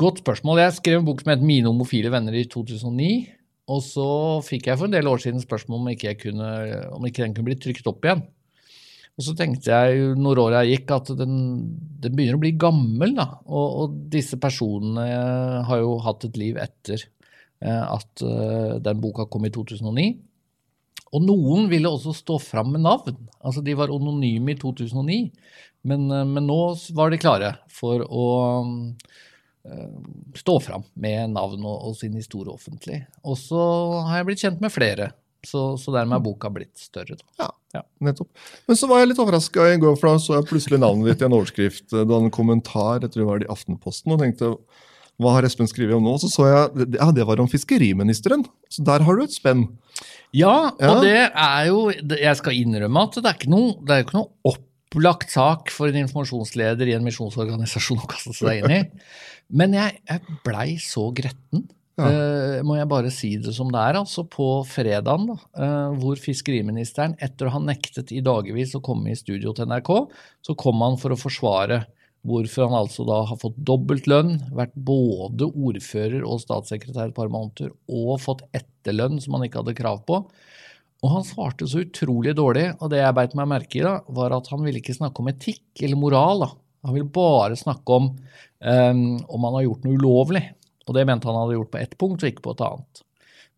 [0.00, 0.62] Godt spørsmål.
[0.64, 3.28] Jeg skrev en bok som het 'Mine homofile venner' i 2009.
[3.72, 4.06] Og så
[4.44, 6.48] fikk jeg for en del år siden spørsmål om ikke, kunne,
[6.92, 8.24] om ikke den kunne bli trykt opp igjen.
[9.14, 11.34] Og så tenkte jeg når åra gikk, at den,
[12.02, 13.14] den, begynner å bli gammel.
[13.16, 15.06] da, og, og, disse personene
[15.68, 16.98] har jo hatt et liv etter
[17.62, 20.08] eh, at uh, den boka kom i 2009.
[21.14, 23.20] Og noen ville også stå fram med navn.
[23.38, 25.20] Altså De var anonyme i 2009,
[25.86, 26.58] men, men nå
[26.96, 28.26] var de klare for å
[28.88, 29.33] Eh,
[30.36, 33.00] stå fram med navn og, og, sin historie offentlig.
[33.24, 33.60] Og så
[34.08, 35.10] har jeg blitt kjent med flere,
[35.44, 37.16] så, så dermed er boka blitt større.
[37.40, 38.28] Ja, ja, nettopp.
[38.68, 41.24] Men så var jeg litt overraska i går, for da så jeg plutselig navnet ditt
[41.24, 41.86] i en overskrift.
[41.92, 44.52] Du hadde en kommentar jeg tror det var i Aftenposten, og tenkte
[45.22, 46.16] hva har Espen skrevet om nå?
[46.18, 48.42] Så så jeg, ja, det var om fiskeriministeren.
[48.72, 49.68] Så der har du et spenn.
[50.34, 50.94] Ja, og ja.
[51.04, 54.56] det er jo Jeg skal innrømme at det er ikke noe, det er ikke noe
[54.94, 58.82] opplagt sak for en informasjonsleder i en misjonsorganisasjon å kaste seg inn i.
[59.58, 61.66] Men jeg, jeg blei så gretten.
[61.94, 62.08] Ja.
[62.10, 63.98] Uh, må jeg bare si det som det er.
[64.00, 69.12] altså På fredagen, da, uh, hvor fiskeriministeren, etter å ha nektet i dagevis å komme
[69.12, 69.92] i studio til NRK,
[70.42, 71.84] så kom han for å forsvare
[72.24, 77.28] hvorfor han altså da har fått dobbelt lønn, vært både ordfører og statssekretær et par
[77.32, 80.22] måneder, og fått etterlønn som han ikke hadde krav på.
[81.04, 84.32] Og han svarte så utrolig dårlig, og det jeg beit meg merke i, da, var
[84.32, 86.46] at han ville ikke snakke om etikk eller moral.
[86.46, 86.52] da.
[86.88, 90.44] Han ville bare snakke om um, om han har gjort noe ulovlig.
[90.88, 93.04] Og det mente han hadde gjort på ett punkt, og ikke på et annet.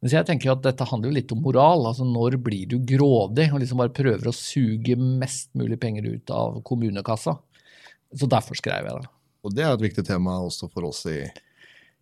[0.02, 1.86] Men jeg tenker at dette handler jo litt om moral.
[1.88, 6.34] altså Når blir du grådig og liksom bare prøver å suge mest mulig penger ut
[6.34, 7.38] av kommunekassa?
[8.14, 9.10] Så derfor skrev jeg det.
[9.46, 11.20] Og det er et viktig tema også for oss i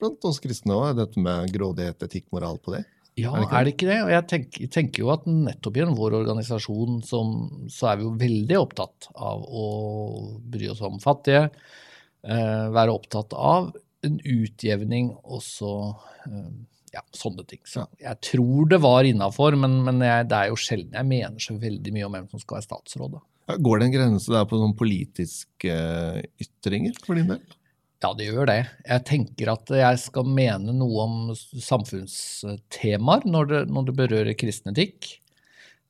[0.01, 2.83] blant oss kristne òg, dette med grådighet, etikk, moral på det?
[3.20, 4.00] Ja, er det, er det ikke det?
[4.03, 7.35] Og jeg tenker, tenker, jo at nettopp i vår organisasjon som,
[7.70, 9.66] så er vi jo veldig opptatt av å
[10.50, 11.44] bry oss om fattige,
[12.24, 13.66] Eh, være opptatt av
[14.05, 15.70] en utjevning også
[16.24, 16.46] eh,
[16.94, 17.61] ja, sånne ting.
[17.68, 21.44] Så jeg tror det var innafor, men, men jeg, det er jo sjelden jeg mener
[21.44, 23.18] så veldig mye om hvem som skal være statsråd.
[23.18, 23.59] Da.
[23.61, 25.77] Går det en grense der på sånne politiske
[26.40, 27.44] ytringer for din del?
[28.05, 28.61] Ja, det gjør det.
[28.85, 34.75] Jeg tenker at jeg skal mene noe om samfunnstemaer når det, når det berører kristen
[34.75, 35.14] etikk.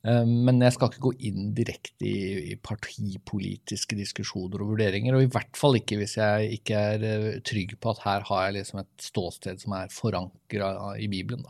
[0.05, 5.17] Eh, men jeg skal ikke gå inn direkte i, partipolitiske diskusjoner og vurderinger.
[5.17, 8.47] Og i hvert fall ikke hvis jeg ikke er eh, trygg på at her har
[8.47, 11.43] jeg liksom et ståsted som er forankra i Bibelen.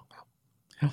[0.82, 0.92] Ja.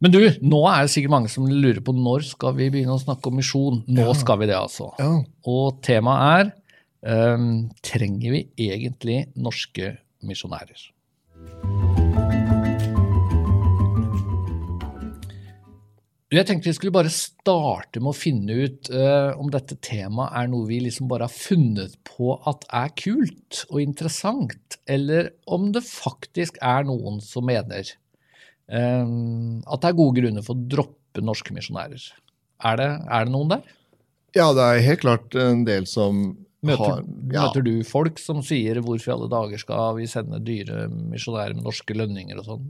[0.00, 3.02] Men du, nå er det sikkert mange som lurer på når skal vi begynne å
[3.02, 3.82] snakke om misjon.
[3.88, 4.16] Nå ja.
[4.16, 4.92] skal vi det, altså.
[5.00, 5.12] Ja.
[5.48, 6.56] Og temaet er
[7.02, 9.94] um, trenger vi egentlig norske
[10.26, 10.88] misjonærer?
[16.30, 20.50] Jeg tenkte vi skulle bare starte med å finne ut uh, om dette temaet er
[20.52, 25.82] noe vi liksom bare har funnet på at er kult og interessant, eller om det
[25.88, 27.90] faktisk er noen som mener
[28.70, 32.04] um, at det er gode grunner for å droppe norske misjonærer.
[32.62, 33.66] Er er det noen der?
[34.36, 37.46] Ja, det er helt klart en del som Møter, har, ja.
[37.46, 41.64] møter, du folk som sier 'hvorfor i alle dager skal vi sende dyre misjonærer med
[41.64, 42.66] norske lønninger' og sånn?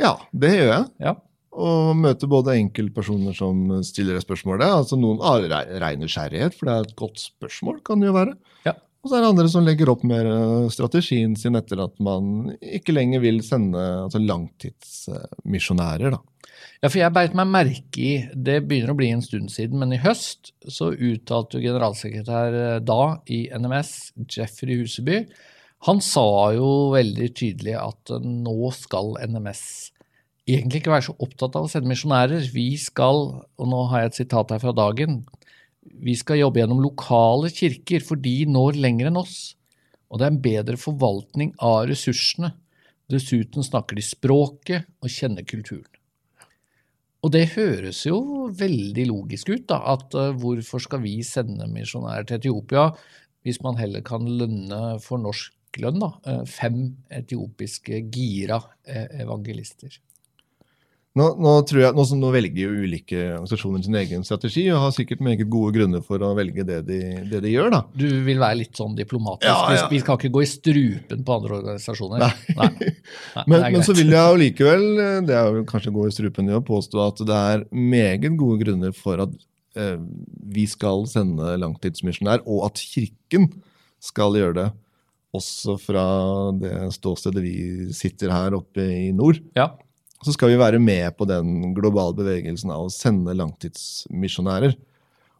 [0.00, 0.86] Ja, det gjør jeg.
[1.04, 1.14] Ja
[1.50, 5.42] og møter både enkeltpersoner som stiller det spørsmålet, altså noen av
[5.82, 8.36] rein nysgjerrighet, for det er et godt spørsmål, kan det jo være.
[8.68, 8.76] Ja.
[9.00, 12.50] Og så er det andre som legger opp mer eh, strategien sin etter at man
[12.60, 16.18] ikke lenger vil sende altså langtidsmisjonærer.
[16.80, 19.92] Ja, for jeg beit meg merke i, det begynner å bli en stund siden, men
[19.96, 23.00] i høst så uttalte generalsekretær eh, da
[23.32, 25.24] i NMS, Jeffrey Huseby,
[25.88, 29.64] han sa jo veldig tydelig at eh, nå skal NMS
[30.50, 32.48] egentlig ikke være så opptatt av å sende misjonærer.
[32.52, 35.22] Vi skal, og nå har jeg et sitat her fra dagen,
[35.80, 39.54] vi skal jobbe gjennom lokale kirker, for de når lenger enn oss.
[40.10, 42.52] Og det er en bedre forvaltning av ressursene.
[43.10, 45.88] Dessuten snakker de språket og kjenner kulturen.
[47.20, 52.28] Og det høres jo veldig logisk ut, da, at uh, hvorfor skal vi sende misjonærer
[52.28, 52.90] til Etiopia
[53.44, 60.00] hvis man heller kan lønne for norsk lønn, da, uh, fem etiopiske gira uh, evangelister?
[61.18, 64.92] Nå, nå, tror jeg, nå, nå, velger jo ulike organisasjoner sin egen strategi og har
[64.94, 67.72] sikkert meget gode grunner for å velge det de, det de gjør.
[67.74, 67.80] da.
[67.98, 69.48] Du vil være litt sånn diplomatisk?
[69.48, 69.88] Ja, ja.
[69.90, 72.22] Vi skal ikke gå i strupen på andre organisasjoner?
[72.22, 72.54] Nei.
[72.60, 72.70] Nei.
[73.40, 74.86] Nei men, men, så vil jeg jo likevel,
[75.26, 78.62] det er jo kanskje gå i strupen i å påstå at det er meget gode
[78.62, 79.34] grunner for at
[79.82, 79.98] eh,
[80.54, 83.50] vi skal sende langtidsmisjonær, og at Kirken
[83.98, 84.70] skal gjøre det.
[85.34, 86.08] Også fra
[86.54, 87.60] det ståstedet vi
[87.98, 89.42] sitter her oppe i nord.
[89.58, 89.72] Ja
[90.24, 94.76] så skal vi være med på den globale bevegelsen av å sende langtidsmisjonærer.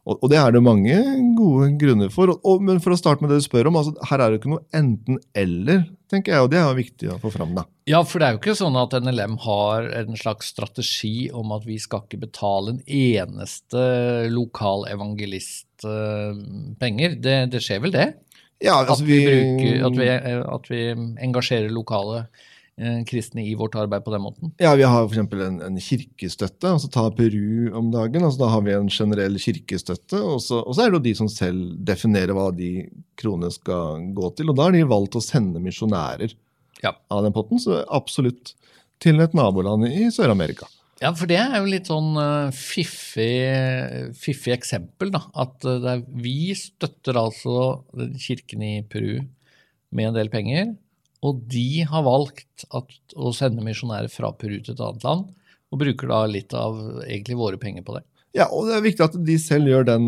[0.01, 0.95] Og, og, det er det mange
[1.37, 2.31] gode grunner for.
[2.33, 4.39] Og, og, men for å starte med det du spør om, altså, her er det
[4.39, 7.53] ikke noe enten-eller, tenker jeg, og det er jo viktig å få fram.
[7.59, 7.67] da.
[7.89, 11.67] Ja, for det er jo ikke sånn at NLM har en slags strategi om at
[11.69, 13.85] vi skal ikke betale en eneste
[14.33, 16.33] lokal evangelist uh,
[16.81, 17.19] penger.
[17.21, 18.09] Det, det, skjer vel det?
[18.61, 20.09] Ja, altså at, vi, bruker, at, vi,
[20.57, 20.81] at vi
[21.29, 22.49] engasjerer lokale Eh,
[23.07, 24.53] kristne i vårt arbeid på den måten?
[24.61, 25.19] Ja, Vi har f.eks.
[25.47, 26.71] En, en kirkestøtte.
[26.71, 28.23] altså Ta Peru om dagen.
[28.25, 30.21] altså Da har vi en generell kirkestøtte.
[30.21, 32.87] Og så, og så er det jo de som selv definerer hva de
[33.19, 34.51] kronene skal gå til.
[34.51, 36.35] Og da har de valgt å sende misjonærer
[36.83, 36.95] ja.
[37.11, 37.61] av den potten.
[37.61, 38.55] Så absolutt
[39.01, 40.69] til et naboland i Sør-Amerika.
[41.01, 45.09] Ja, for det er jo litt sånn uh, fiffig, fiffig, eksempel.
[45.13, 47.81] da, At uh, vi støtter altså
[48.21, 49.23] kirken i Peru
[49.91, 50.75] med en del penger.
[51.27, 55.27] Og de har valgt at, å sende misjonærer fra Peru til et annet land,
[55.71, 58.05] og bruker da litt av egentlig våre penger på det.
[58.37, 60.07] Ja, og det er viktig at de selv gjør den,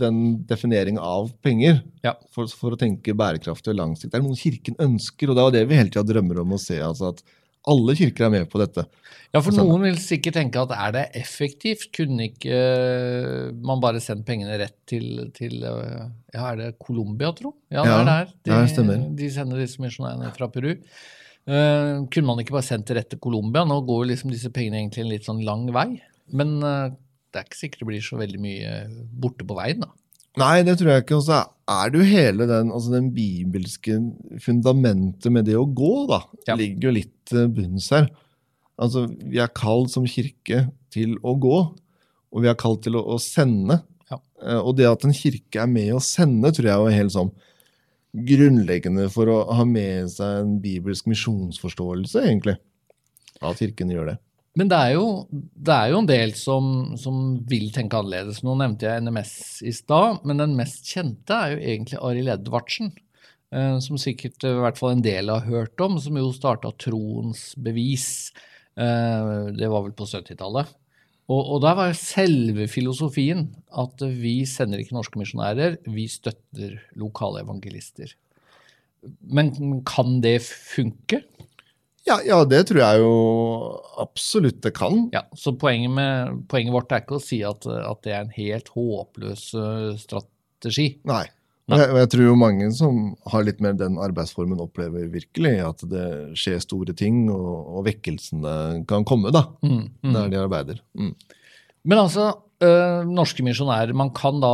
[0.00, 2.14] den defineringen av penger ja.
[2.34, 4.12] for, for, å tenke bærekraftig og langsiktig.
[4.14, 6.56] Det er noe Kirken ønsker, og det er jo det vi hele tida drømmer om
[6.56, 6.78] å se.
[6.82, 7.24] altså at
[7.70, 8.86] alle kirker er med på dette.
[9.34, 11.88] Ja, for noen vil sikkert tenke at er det effektivt?
[11.94, 17.32] Kunne ikke uh, man bare sendt pengene rett til, til uh, ja, er det Colombia,
[17.36, 17.52] tro?
[17.72, 18.32] Ja, det er der.
[18.38, 19.02] De, ja, stemmer.
[19.18, 20.76] de sender disse misjonærene fra Peru.
[21.46, 23.66] Uh, kunne man ikke bare sendt det rett til Colombia?
[23.68, 25.90] Nå går jo liksom disse pengene egentlig en litt sånn lang vei.
[26.36, 28.70] Men det er ikke sikkert det blir så veldig mye
[29.14, 29.92] borte på veien, da.
[30.40, 31.18] Nei, det tror jeg ikke.
[31.18, 33.98] Og så er det jo hele den, altså den bibelske
[34.44, 36.20] fundamentet med det å gå, da.
[36.48, 36.58] Ja.
[36.58, 38.10] ligger jo litt uh, bunns her.
[38.76, 41.58] Altså, Vi er kalt som kirke til å gå,
[42.32, 43.80] og vi er kalt til å, å sende.
[44.10, 44.20] Ja.
[44.42, 47.34] Uh, og det at en kirke er med å sende, tror jeg er helt sånn
[48.16, 52.56] grunnleggende for å ha med seg en bibelsk misjonsforståelse, egentlig.
[53.44, 54.16] At kirken gjør det.
[54.56, 57.16] Men det er jo, det er jo en del som, som,
[57.48, 58.40] vil tenke annerledes.
[58.44, 59.34] Nå nevnte jeg NMS
[59.68, 62.94] i stad, men den mest kjente er jo egentlig Arild Edvardsen.
[63.54, 67.50] Eh, som sikkert i hvert fall en del har hørt om, som jo starta Troens
[67.60, 68.08] bevis.
[68.80, 70.72] Eh, det var vel på 70-tallet.
[71.26, 76.78] Og, og der var jo selve filosofien at vi sender ikke norske misjonærer, vi støtter
[76.98, 78.12] lokale evangelister.
[79.20, 81.24] Men kan det funke?
[82.06, 83.14] Ja, ja, det tror jeg jo
[83.98, 85.08] absolutt det kan.
[85.14, 88.36] Ja, Så poenget, med, poenget vårt er ikke å si at, at det er en
[88.36, 90.92] helt håpløs uh, strategi.
[91.08, 91.24] Nei.
[91.66, 91.80] Nei.
[91.80, 92.98] Jeg, jeg, tror jo mange som
[93.32, 96.06] har litt mer den arbeidsformen, opplever virkelig at det
[96.38, 100.12] skjer store ting, og, og vekkelsene kan komme da, mm, mm.
[100.14, 100.78] der de arbeider.
[100.94, 101.10] Mm.
[101.86, 104.50] Men altså, Uh, norske misjonærer, man kan da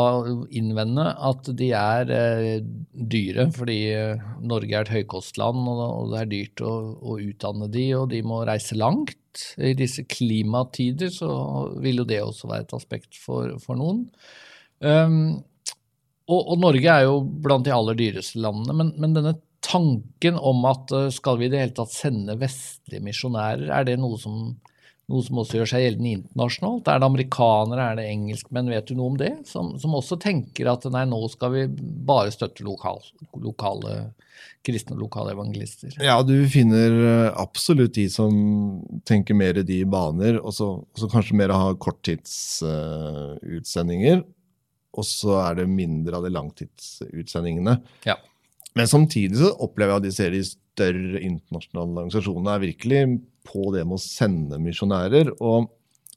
[0.51, 6.33] innvende at de er uh, dyre, fordi uh, Norge er et høykostland, og det er
[6.33, 9.45] dyrt å, å, utdanne de, og de må reise langt.
[9.55, 11.31] I disse klimatider så
[11.85, 14.03] vil jo det også være et aspekt for, for noen.
[14.83, 15.39] Um,
[16.27, 20.67] og, og, Norge er jo blant de aller dyreste landene, men, men denne tanken om
[20.67, 24.57] at skal vi i det hele tatt sende vestlige misjonærer, er det noe som
[25.13, 26.87] noe som også gjør seg gjeldende internasjonalt.
[26.89, 29.35] Er det amerikanere, er det engelskmenn, vet du noe om det?
[29.49, 31.63] Som, som også tenker at nei, nå skal vi
[32.09, 33.01] bare støtte lokal,
[33.43, 33.93] lokale
[34.63, 35.91] kristne lokale evangelister.
[36.03, 38.33] Ja, du finner eh, absolutt de som
[39.09, 44.19] tenker mer i de baner, og så kanskje mer ha korttidsutsendinger.
[44.23, 44.27] Uh,
[44.93, 47.75] og så er det mindre av de langtidsutsendingene.
[48.05, 48.17] Ja.
[48.79, 53.03] Men samtidig så opplever jeg at de ser de større internasjonale organisasjonene er virkelig
[53.49, 55.35] på det med å sende misjonærer.
[55.41, 55.71] og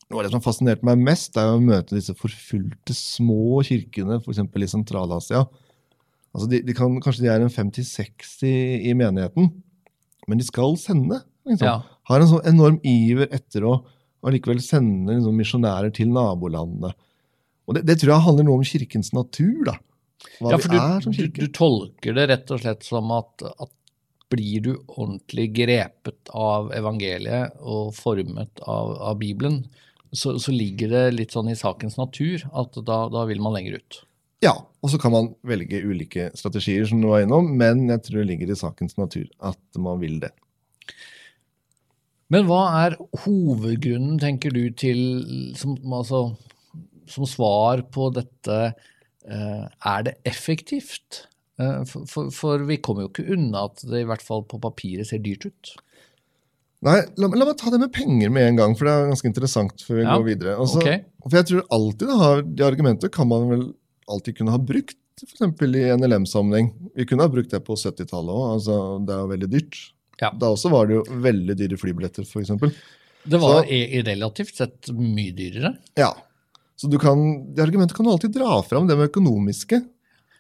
[0.06, 4.20] noe av det som har fascinert meg mest, er å møte disse forfulgte små kirkene,
[4.22, 4.44] f.eks.
[4.46, 5.42] i Sentral-Asia.
[6.36, 9.50] Altså de, de kan, kanskje de er en 50-60 i menigheten,
[10.30, 11.24] men de skal sende.
[11.48, 11.66] Liksom.
[11.66, 11.80] Ja.
[12.10, 13.80] Har en sånn enorm iver etter å
[14.26, 16.94] allikevel sende liksom, misjonærer til nabolandene.
[17.66, 19.58] Og det, det, tror jeg handler noe om kirkens natur.
[19.72, 19.78] da.
[20.40, 21.42] Hva ja, vi du, er som kirke.
[21.42, 23.72] du tolker det rett og slett som at, at
[24.34, 29.62] blir du ordentlig grepet av evangeliet og formet av, av Bibelen,
[30.16, 33.80] så, så ligger det litt sånn i sakens natur at da, da vil man lenger
[33.80, 34.02] ut.
[34.44, 38.22] Ja, og så kan man velge ulike strategier, som du var innom, men jeg tror
[38.22, 40.32] det ligger i sakens natur at man vil det.
[42.34, 45.00] Men hva er hovedgrunnen, tenker du, til
[45.58, 46.28] som, altså,
[47.10, 48.60] som svar på dette
[49.30, 51.26] Er det effektivt?
[51.60, 54.60] Eh, for, for, for vi kommer jo ikke unna at det i hvert fall på
[54.62, 55.72] papiret ser dyrt ut.
[56.86, 59.30] Nei, la, la meg ta det med penger med en gang, for det er ganske
[59.32, 60.58] interessant før vi Ja, går videre.
[60.62, 61.00] Altså, okay.
[61.24, 63.64] For jeg tror alltid det har, De argumentene kan man vel
[64.12, 65.42] alltid kunne ha brukt, f.eks.
[65.64, 66.68] i NLM-sammenheng.
[66.94, 68.44] Vi kunne ha brukt det på 70-tallet òg.
[68.60, 68.76] Altså,
[69.08, 69.80] det er jo veldig dyrt.
[70.22, 70.30] Ja.
[70.44, 72.52] Da også var det jo veldig dyre flybilletter, f.eks.
[73.26, 75.72] Det var Så- i- i relativt sett mye dyrere.
[75.98, 76.12] Ja.
[76.86, 77.22] Så du kan,
[77.56, 79.80] de argumentet kan du alltid dra fram, det med økonomiske.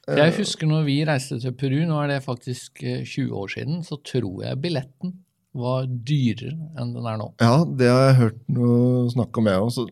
[0.07, 3.53] Eh, Jeg husker når vi reiste til Peru, nå er det faktisk eh, 20 år
[3.55, 5.15] siden, så tror jeg billetten
[5.55, 7.29] var dyrere enn den er nå.
[7.41, 9.89] Ja, det har jeg hørt noe snakk om, jeg òg.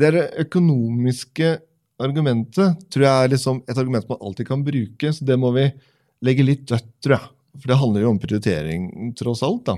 [0.00, 1.50] Det er det økonomiske
[2.02, 5.68] argumentet tror jeg er liksom et argument man alltid kan bruke, så det må vi
[6.24, 7.30] legge litt dødt, tror jeg.
[7.60, 8.86] For det handler jo om prioritering,
[9.20, 9.66] tross alt.
[9.68, 9.76] da.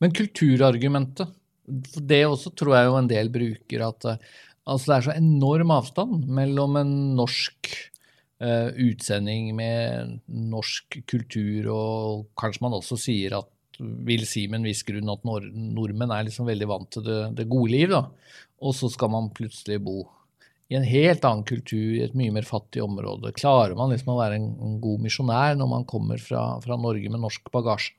[0.00, 1.32] Men kulturargumentet,
[1.66, 4.20] det også tror jeg jo en del bruker at eh,
[4.66, 7.70] altså det er så enorm avstand mellom en norsk
[8.42, 14.68] eh, utsending med norsk kultur, og kanskje man også sier at vil si med en
[14.70, 18.06] viss grunn at nord nordmenn er liksom veldig vant til det, det gode liv, da.
[18.64, 19.98] Og så skal man plutselig bo
[20.72, 23.34] i en helt annen kultur, i et mye mer fattig område.
[23.36, 27.12] Klarer man liksom å være en, en god misjonær når man kommer fra, fra Norge
[27.12, 27.94] med norsk bagasje?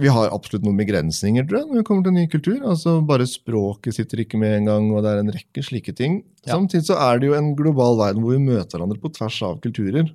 [0.00, 2.62] Vi har absolutt noen begrensninger tror jeg, når vi kommer til ny kultur.
[2.64, 6.22] altså Bare språket sitter ikke med en gang, og det er en rekke slike ting.
[6.46, 6.54] Ja.
[6.56, 9.60] Samtidig så er det jo en global verden hvor vi møter hverandre på tvers av
[9.64, 10.08] kulturer.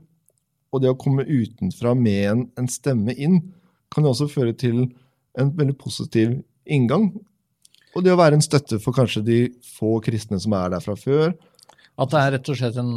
[0.74, 3.40] Og det å komme utenfra med en, en stemme inn
[3.94, 4.88] kan jo også føre til
[5.38, 7.12] en veldig positiv inngang.
[7.96, 9.38] Og det å være en støtte for kanskje de
[9.78, 11.32] få kristne som er der fra før.
[11.98, 12.92] At det er rett og slett en,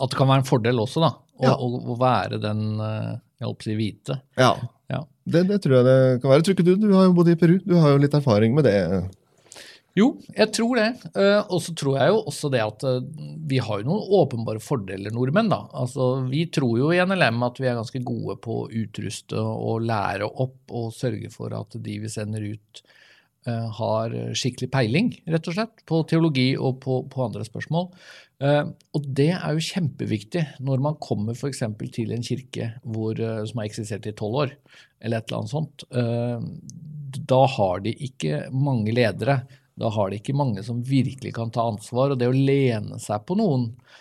[0.00, 1.12] at det kan være en fordel også, da.
[1.40, 1.52] Å, Ja.
[1.54, 4.16] å, være den eh, jeg håper å si hvite.
[4.40, 4.54] Ja,
[4.90, 5.04] Ja.
[5.30, 6.44] det, det tror jeg det kan være.
[6.44, 8.66] Tror ikke du, du har jo bodd i Peru, du har jo litt erfaring med
[8.66, 8.76] det.
[9.98, 10.88] Jo, jeg tror det.
[11.18, 13.00] Eh, og så tror jeg jo også det at eh,
[13.50, 15.50] vi har jo noen åpenbare fordeler, nordmenn.
[15.50, 15.64] da.
[15.74, 19.82] Altså, Vi tror jo i NLM at vi er ganske gode på å utruste og
[19.90, 22.82] lære opp og sørge for at de vi sender ut,
[23.48, 27.86] har skikkelig peiling, rett og slett, på teologi og på, på andre spørsmål.
[28.40, 28.64] Eh,
[28.96, 31.60] og det er jo kjempeviktig når man kommer f.eks.
[31.92, 34.54] til en kirke hvor, eh, som har eksistert i tolv år,
[35.00, 35.84] eller et eller annet sånt.
[35.92, 36.46] Eh,
[37.28, 39.42] da har de ikke mange ledere.
[39.80, 42.14] Da har de ikke mange som virkelig kan ta ansvar.
[42.14, 44.00] Og det å lene seg på noen eh,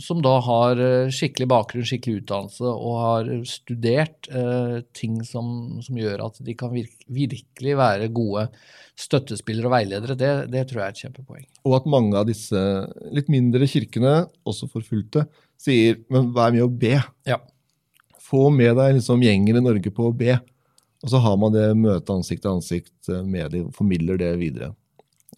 [0.00, 5.98] som da har eh, skikkelig bakgrunn, skikkelig utdannelse og har studert eh, ting som, som
[6.00, 8.46] gjør at de kan virke, virkelig være gode
[9.00, 11.44] støttespillere og veiledere, det, det tror jeg er et kjempepoeng.
[11.68, 12.64] Og at mange av disse
[13.12, 14.14] litt mindre kirkene,
[14.48, 15.26] også forfulgte,
[15.60, 16.96] sier men vær med å be.
[17.28, 17.40] Ja.
[18.24, 20.38] Få med deg liksom gjengen i Norge på å be.
[21.04, 24.74] Og så har man det møtet ansikt til ansikt med de og formidler det videre.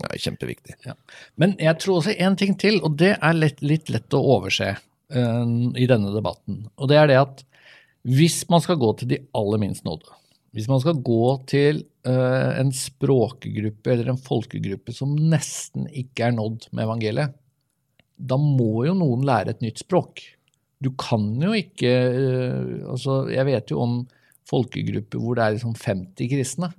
[0.03, 0.95] Det er kjempeviktig.
[1.41, 4.73] Men jeg tror også en ting til, og det er litt, litt lett å overse
[4.75, 5.47] uh,
[5.79, 6.65] i denne debatten.
[6.77, 7.45] Og det er det at
[8.03, 10.11] hvis man skal gå til de aller minst nådde,
[10.53, 16.37] hvis man skal gå til uh, en språkgruppe eller en folkegruppe som nesten ikke er
[16.37, 17.39] nådd med evangeliet,
[18.23, 20.21] da må jo noen lære et nytt språk.
[20.83, 23.97] Du kan jo ikke uh, Altså, jeg vet jo om
[24.51, 26.73] folkegrupper hvor det er liksom 50 kristne.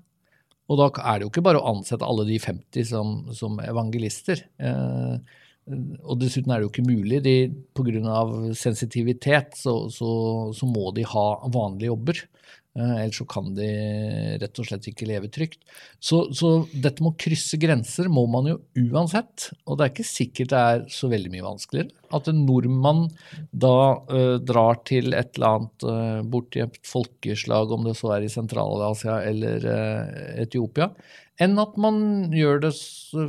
[0.72, 4.46] Og da er det jo ikke bare å ansette alle de 50 som, som evangelister.
[4.64, 5.40] Eh,
[6.04, 7.20] og dessuten er det jo ikke mulig.
[7.24, 7.36] De,
[7.76, 8.24] Pga.
[8.58, 10.12] sensitivitet så, så,
[10.56, 12.24] så må de ha vanlige jobber.
[12.74, 13.68] Eh, ellers så kan de
[14.42, 15.60] rett og slett ikke leve trygt.
[16.02, 19.52] Så, så dette med å krysse grenser må man jo uansett.
[19.68, 21.94] Og det er ikke sikkert det er så veldig mye vanskeligere.
[22.14, 23.06] At en nordmann
[23.50, 23.76] da
[24.10, 28.32] uh, drar til et eller annet uh, borti et folkeslag, om det så er i
[28.34, 30.90] Sentral-Asia eller uh, Etiopia,
[31.42, 32.74] enn at man gjør det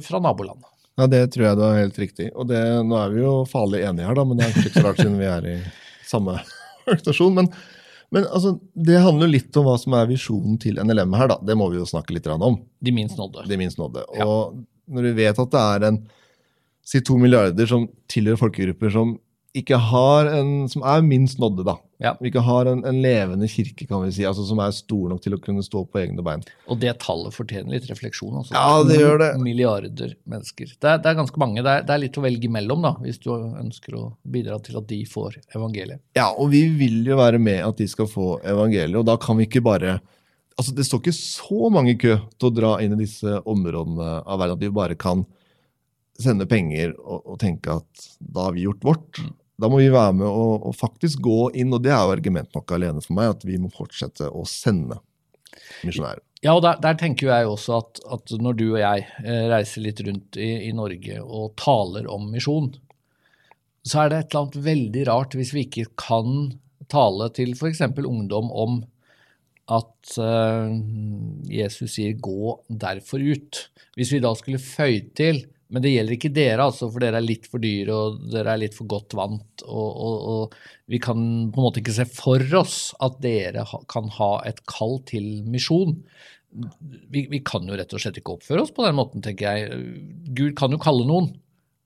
[0.05, 0.69] fra nabolandet.
[1.01, 2.29] Ja, Det tror jeg du har helt riktig.
[2.39, 4.85] Og det, Nå er vi jo farlig enige her, da, men det er ikke så
[4.89, 5.57] rart siden vi er i
[6.07, 6.37] samme
[6.87, 7.41] organisasjon.
[7.41, 7.51] Men,
[8.13, 11.31] men altså, det handler litt om hva som er visjonen til NLM her.
[11.33, 11.39] da.
[11.43, 12.59] Det må vi jo snakke litt om.
[12.85, 13.47] De minst nådde.
[13.49, 14.05] De minst nådde.
[14.25, 16.01] Og når vi vet at det er en
[16.85, 19.15] si to milliarder som tilhører folkegrupper som
[19.55, 21.77] ikke har en, som er minst nådde, da.
[22.03, 22.13] Ja.
[22.27, 25.37] Ikke har en, en, levende kirke, kan vi si, altså som er stor nok til
[25.37, 26.43] å kunne stå på egne bein.
[26.67, 28.41] Og det tallet fortjener litt refleksjon.
[28.41, 28.57] Altså.
[28.57, 29.29] Ja, det gjør det.
[29.45, 30.73] milliarder mennesker.
[30.75, 31.63] Det er, det er ganske mange.
[31.63, 34.81] Det er, det er, litt å velge mellom, da, hvis du ønsker å bidra til
[34.81, 36.03] at de får evangeliet.
[36.19, 39.39] Ja, og vi vil jo være med at de skal få evangeliet, og da kan
[39.41, 40.01] vi ikke bare
[40.55, 44.21] Altså, Det står ikke så mange i kø til å dra inn i disse områdene
[44.23, 45.25] av verden at vi bare kan
[46.15, 49.19] sende penger og, og tenke at da har vi gjort vårt.
[49.19, 49.33] Mm.
[49.61, 52.57] Da må vi være med og, og, faktisk gå inn, og det er jo argument
[52.57, 54.99] nok alene for meg, at vi må fortsette å sende
[55.87, 56.23] misjonærer.
[56.45, 59.85] Ja, og der, der, tenker jeg også at, at, når du og jeg eh, reiser
[59.87, 62.75] litt rundt i, i, Norge og taler om misjon,
[63.85, 66.59] så er det et eller annet veldig rart hvis vi ikke kan
[66.93, 67.81] tale til f.eks.
[68.05, 68.83] ungdom om
[69.73, 70.69] at uh,
[71.49, 73.69] Jesus sier 'gå derfor ut'.
[73.97, 77.27] Hvis vi da skulle føyd til men det gjelder ikke dere, altså, for dere er
[77.27, 79.65] litt for dyre og dere er litt for godt vant.
[79.67, 80.55] Og, og, og,
[80.87, 81.19] vi kan
[81.51, 85.97] på en måte ikke se for oss at dere kan ha et kall til misjon.
[86.55, 89.81] Vi, vi, kan jo rett og slett ikke oppføre oss på den måten, tenker jeg.
[90.39, 91.33] Gud kan jo kalle noen.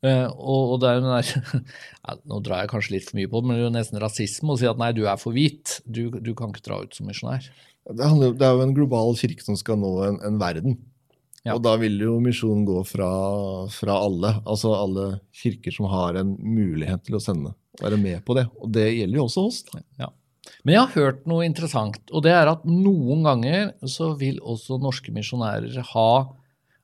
[0.05, 1.62] Uh, og, og, det er jo der,
[2.05, 4.03] ja, Nå drar jeg kanskje litt for mye på det, men det er jo nesten
[4.05, 5.79] rasisme å si at nei, du er for hvit.
[5.88, 7.48] Du, du kan ikke dra ut som misjonær.
[7.88, 10.77] Det, det, er jo en global kirke som skal nå en, en verden.
[11.46, 11.55] Ja.
[11.55, 13.09] Og da vil jo misjonen gå fra,
[13.72, 14.35] fra, alle.
[14.48, 15.09] Altså alle
[15.42, 17.55] kirker som har en mulighet til å sende.
[17.79, 18.48] Være med på det.
[18.59, 19.61] Og det gjelder jo også oss.
[20.01, 20.11] Ja.
[20.64, 24.81] Men jeg har hørt noe interessant, og det er at noen ganger så vil også
[24.83, 26.11] norske misjonærer ha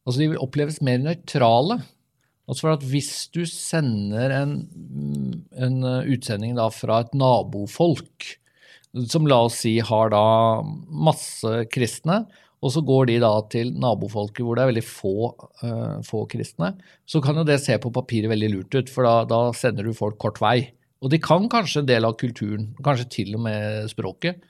[0.05, 1.79] Altså de vil oppleves mer nøytrale.
[2.45, 4.51] Altså for at Hvis du sender en,
[5.57, 5.79] en
[6.13, 8.27] utsending da fra et nabofolk,
[9.09, 10.27] som la oss si har da
[10.93, 12.27] masse kristne,
[12.65, 15.17] og så går de da til nabofolket hvor det er veldig få,
[15.61, 16.73] uh, få, kristne,
[17.05, 19.93] så kan jo det se på papiret veldig lurt ut, for da, da, sender du
[19.97, 20.73] folk kort vei.
[21.05, 24.41] Og de kan kanskje en del av kulturen, kanskje til og med språket.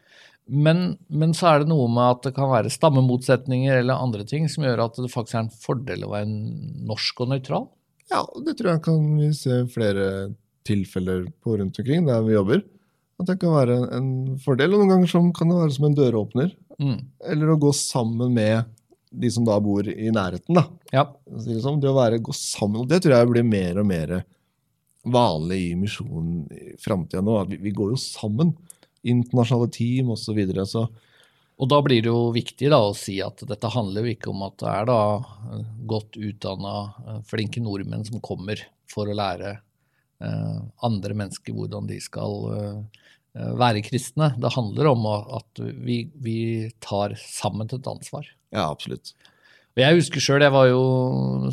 [0.46, 4.44] Men, men, så er det noe med at det kan være stammemotsetninger eller andre ting
[4.53, 6.29] som gjør at det faktisk er en fordel å være
[6.90, 7.66] norsk og nøytral.
[8.12, 10.07] Ja, det tror jeg kan vi se flere
[10.68, 12.62] tilfeller på rundt omkring der vi jobber.
[13.20, 14.09] At det kan være en
[14.42, 14.74] fordel.
[14.74, 16.53] Og noen ganger kan det være som en døråpner.
[16.85, 16.99] Mm.
[17.33, 18.70] Eller å gå sammen med
[19.14, 20.57] de som da bor i nærheten.
[20.57, 20.66] da.
[20.92, 21.07] Ja.
[21.25, 24.14] Det, sånn, det å være, gå sammen, det tror jeg blir mer og mer
[25.05, 27.37] vanlig i misjonen i framtida nå.
[27.51, 28.55] vi, vi, går jo sammen.
[29.05, 30.31] Internasjonale team osv.
[30.31, 30.88] Så videre, så
[31.55, 34.42] og da blir det jo viktig da, å si at dette handler jo ikke om
[34.42, 35.01] at det er da
[35.55, 36.73] eh, godt utdanna,
[37.05, 38.59] eh, flinke nordmenn som kommer
[38.90, 40.57] for å lære eh,
[40.88, 43.04] andre mennesker hvordan de skal Eh,
[43.35, 44.31] være kristne.
[44.38, 46.38] Det handler om at vi, vi
[46.85, 48.29] tar sammen til et ansvar.
[48.55, 49.14] Ja, absolutt.
[49.75, 50.83] Og Jeg husker sjøl, jeg var jo,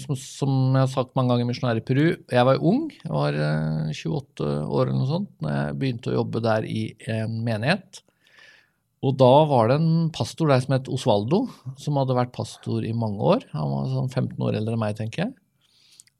[0.03, 2.03] som, som, jeg har sagt mange ganger, misjonær i Peru.
[2.29, 3.37] Jeg var ung, jeg var
[3.89, 8.03] 28 eh, år eller noe sånt, når jeg begynte å jobbe der i en menighet.
[9.01, 11.47] Og da var det en pastor der som het Osvaldo,
[11.81, 13.47] som hadde vært pastor i mange år.
[13.55, 15.33] Han var sånn 15 år eldre enn meg, tenker jeg.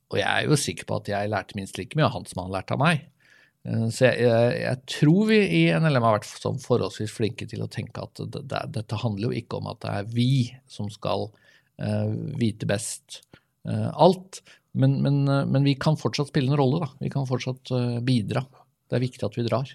[0.10, 2.41] Og jeg er jo sikker på at jeg lærte minst like mye av han som
[2.41, 3.06] han lærte av meg.
[3.67, 7.63] Eh, så jeg, jeg, jeg, tror vi i NLM har vært sånn forholdsvis flinke til
[7.63, 10.32] å tenke at det, det, dette handler jo ikke om at det er vi
[10.71, 12.10] som skal uh,
[12.41, 13.21] vite best
[13.69, 14.41] uh, alt,
[14.74, 16.82] men, men, uh, men, vi kan fortsatt spille en rolle.
[16.86, 16.89] da.
[17.04, 17.74] Vi kan fortsatt
[18.08, 18.45] bidra.
[18.89, 19.69] Det er viktig at vi drar.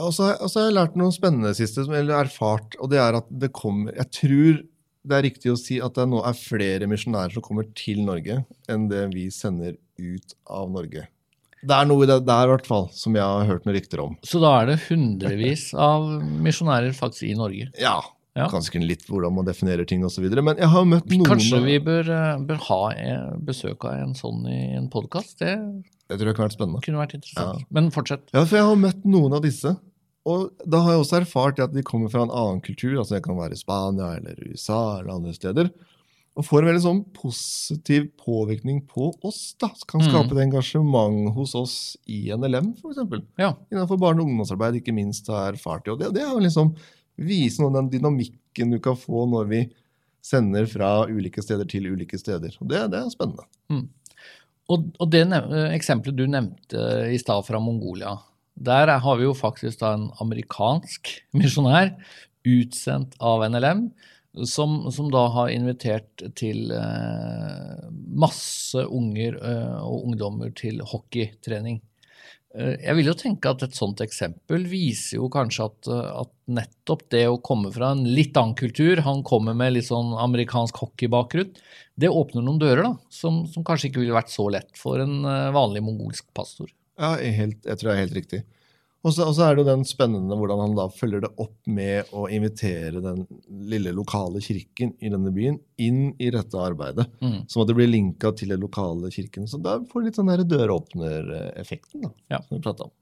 [0.00, 3.52] Og så har jeg lært noe spennende siste, eller erfart, og det er at det
[3.54, 4.62] kommer Jeg tror
[5.04, 8.40] det er riktig å si at det nå er flere misjonærer som kommer til Norge,
[8.72, 11.04] enn det vi sender ut av Norge.
[11.64, 14.02] Det er noe i det der i hvert fall, som jeg har hørt noen rykter
[14.04, 14.18] om.
[14.26, 16.06] Så da er det hundrevis av
[16.44, 17.70] misjonærer faktisk i Norge?
[17.80, 17.96] Ja.
[18.36, 18.48] ja.
[18.52, 20.26] Kanskje litt hvordan man definerer ting osv.
[20.36, 22.80] Men jeg har møtt noen Kanskje vi bør, eh, bør ha
[23.48, 25.38] besøk av en sånn i en podkast?
[25.40, 25.56] Det,
[26.10, 26.84] det tror jeg kunne vært spennende.
[26.84, 27.64] Kunne vært interessant.
[27.64, 27.72] Ja.
[27.78, 28.28] Men fortsett.
[28.34, 29.76] Ja, for jeg har møtt noen av disse.
[30.24, 32.94] Og da har jeg også erfart at de kommer fra en annen kultur.
[32.96, 35.68] altså Det kan være Spania eller USA eller andre steder
[36.34, 39.54] og får en veldig sånn positiv påvirkning på oss.
[39.62, 40.08] da, Kan mm.
[40.08, 40.34] skape mm.
[40.34, 41.76] et engasjement hos oss
[42.10, 43.22] i NLM, f.eks.
[43.38, 43.52] Ja.
[43.70, 45.94] Innenfor barne- og ungdomsarbeid, ikke minst har erfart det.
[45.94, 46.72] Og det, det er jo liksom
[47.22, 49.60] vise noe av den dynamikken du kan få når vi
[50.24, 52.56] sender fra ulike steder til ulike steder.
[52.58, 53.46] Og det, det er spennende.
[53.70, 53.86] Mm.
[54.72, 55.26] Og, og, det
[55.74, 58.16] eksempelet du nevnte i stad fra Mongolia,
[58.54, 61.92] der har vi jo faktisk da en amerikansk misjonær
[62.48, 63.86] utsendt av NLM
[64.42, 67.82] som, som da har invitert til eh,
[68.18, 71.80] masse unger eh, og ungdommer til hockeytrening.
[72.54, 76.32] Eh, jeg vil jo tenke at et sånt eksempel viser jo kanskje at, eh, at,
[76.44, 80.76] nettopp det å komme fra en litt annen kultur, han kommer med litt sånn amerikansk
[80.82, 81.54] hockeybakgrunn,
[81.96, 85.22] det åpner noen dører da, som, som kanskje ikke ville vært så lett for en
[85.24, 86.68] eh, vanlig mongolsk pastor.
[87.00, 88.44] Ja, helt, jeg tror det er helt riktig.
[89.04, 92.24] Og så, er det jo den spennende hvordan han da følger det opp med å
[92.32, 93.26] invitere den
[93.68, 97.10] lille lokale kirken i denne byen inn i dette arbeidet.
[97.20, 97.42] Mm.
[97.52, 99.44] Som at det blir linka til den lokale kirken.
[99.50, 102.40] Så da får du litt sånn døråpnereffekten, da, ja.
[102.48, 102.94] som vi om.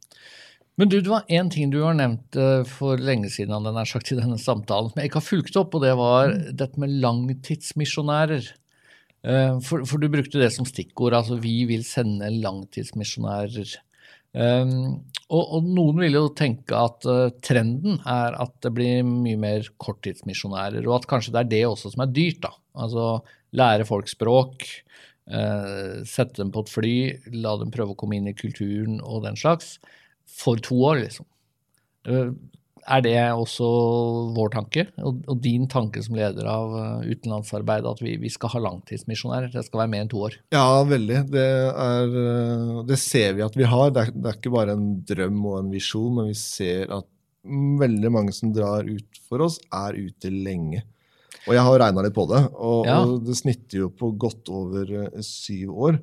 [0.80, 3.86] Men du, det var én ting du har nevnt uh, for lenge siden den er
[3.86, 6.42] sagt i denne samtalen, som jeg ikke har fulgt opp, og det var mm.
[6.58, 8.50] dette med langtidsmisjonærer.
[9.22, 11.14] Uh, for, for, du brukte det som stikkord.
[11.14, 13.76] altså Vi vil sende langtidsmisjonærer.
[14.32, 19.38] Um, og, og, noen vil jo tenke at uh, trenden er at det blir mye
[19.40, 22.40] mer korttidsmisjonærer, og at kanskje det er det også som er dyrt.
[22.44, 22.52] da.
[22.84, 23.06] Altså
[23.56, 24.64] lære folk språk,
[25.32, 26.96] uh, sette dem på et fly,
[27.44, 29.76] la dem prøve å komme inn i kulturen og den slags,
[30.28, 31.28] for to år, liksom.
[32.08, 32.32] Uh,
[32.82, 33.66] er det også
[34.34, 38.52] vår tanke, og, og, din tanke som leder av utenlandsarbeidet, utenlandsarbeid, at vi, vi, skal
[38.54, 39.52] ha langtidsmisjonærer?
[39.52, 40.36] Det skal være mer enn to år?
[40.54, 41.20] Ja, veldig.
[41.32, 43.92] Det, er, uh, det ser vi at vi har.
[43.94, 47.08] Det er, det er, ikke bare en drøm og en visjon, men vi ser at
[47.82, 50.84] veldig mange som drar ut for oss, er ute lenge.
[51.48, 53.00] Og jeg har regna litt på det, og, ja.
[53.02, 56.02] og, det snitter jo på godt over uh, syv år.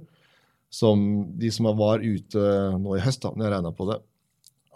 [0.69, 0.99] Som
[1.41, 2.41] de som var ute
[2.77, 3.95] nå i høst, da når jeg regna på det,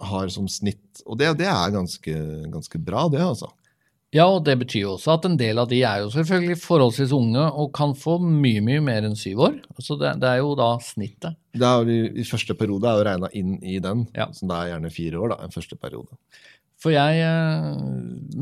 [0.09, 1.03] har som snitt.
[1.05, 2.15] Og det, det er ganske,
[2.53, 3.51] ganske, bra, det, altså.
[4.13, 7.15] Ja, og det betyr jo også at en del av de er jo selvfølgelig forholdsvis
[7.17, 9.55] unge og kan få mye mye mer enn syv år.
[9.81, 11.39] Så det, det er jo da snittet.
[11.57, 14.29] Det er jo, I første periode er jo regna inn i den, ja.
[14.29, 15.33] så det er gjerne fire år.
[15.33, 16.21] da, en første periode.
[16.83, 17.75] For jeg eh,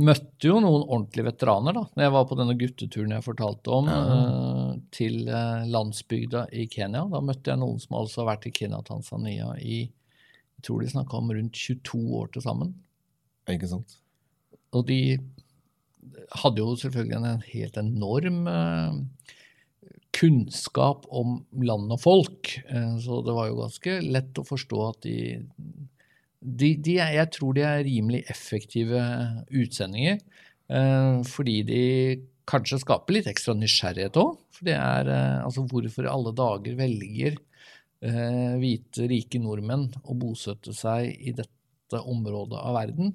[0.01, 3.89] møtte jo noen ordentlige veteraner da når jeg var på denne gutteturen jeg fortalte om,
[3.91, 3.99] ja.
[4.16, 7.05] eh, til eh, landsbygda i Kenya.
[7.12, 9.84] Da møtte jeg noen som altså har vært i Kenya Tanzania i
[10.62, 12.76] jeg tror de snakka om rundt 22 år til sammen.
[13.49, 13.95] Ikke sant.
[14.78, 15.18] Og de
[16.38, 18.99] hadde jo selvfølgelig en helt enorm eh,
[20.14, 22.53] kunnskap om land og folk.
[22.70, 25.18] Eh, så det var jo ganske lett å forstå at de,
[26.39, 29.01] de, de Jeg tror de er rimelig effektive
[29.49, 30.22] utsendinger.
[30.70, 31.84] Eh, fordi de
[32.45, 34.38] kanskje skaper litt ekstra nysgjerrighet òg.
[34.53, 35.09] For det er
[35.41, 37.41] altså hvorfor alle dager velger
[38.06, 43.14] eh, hvite, rike nordmenn å bosette seg i dette området av verden.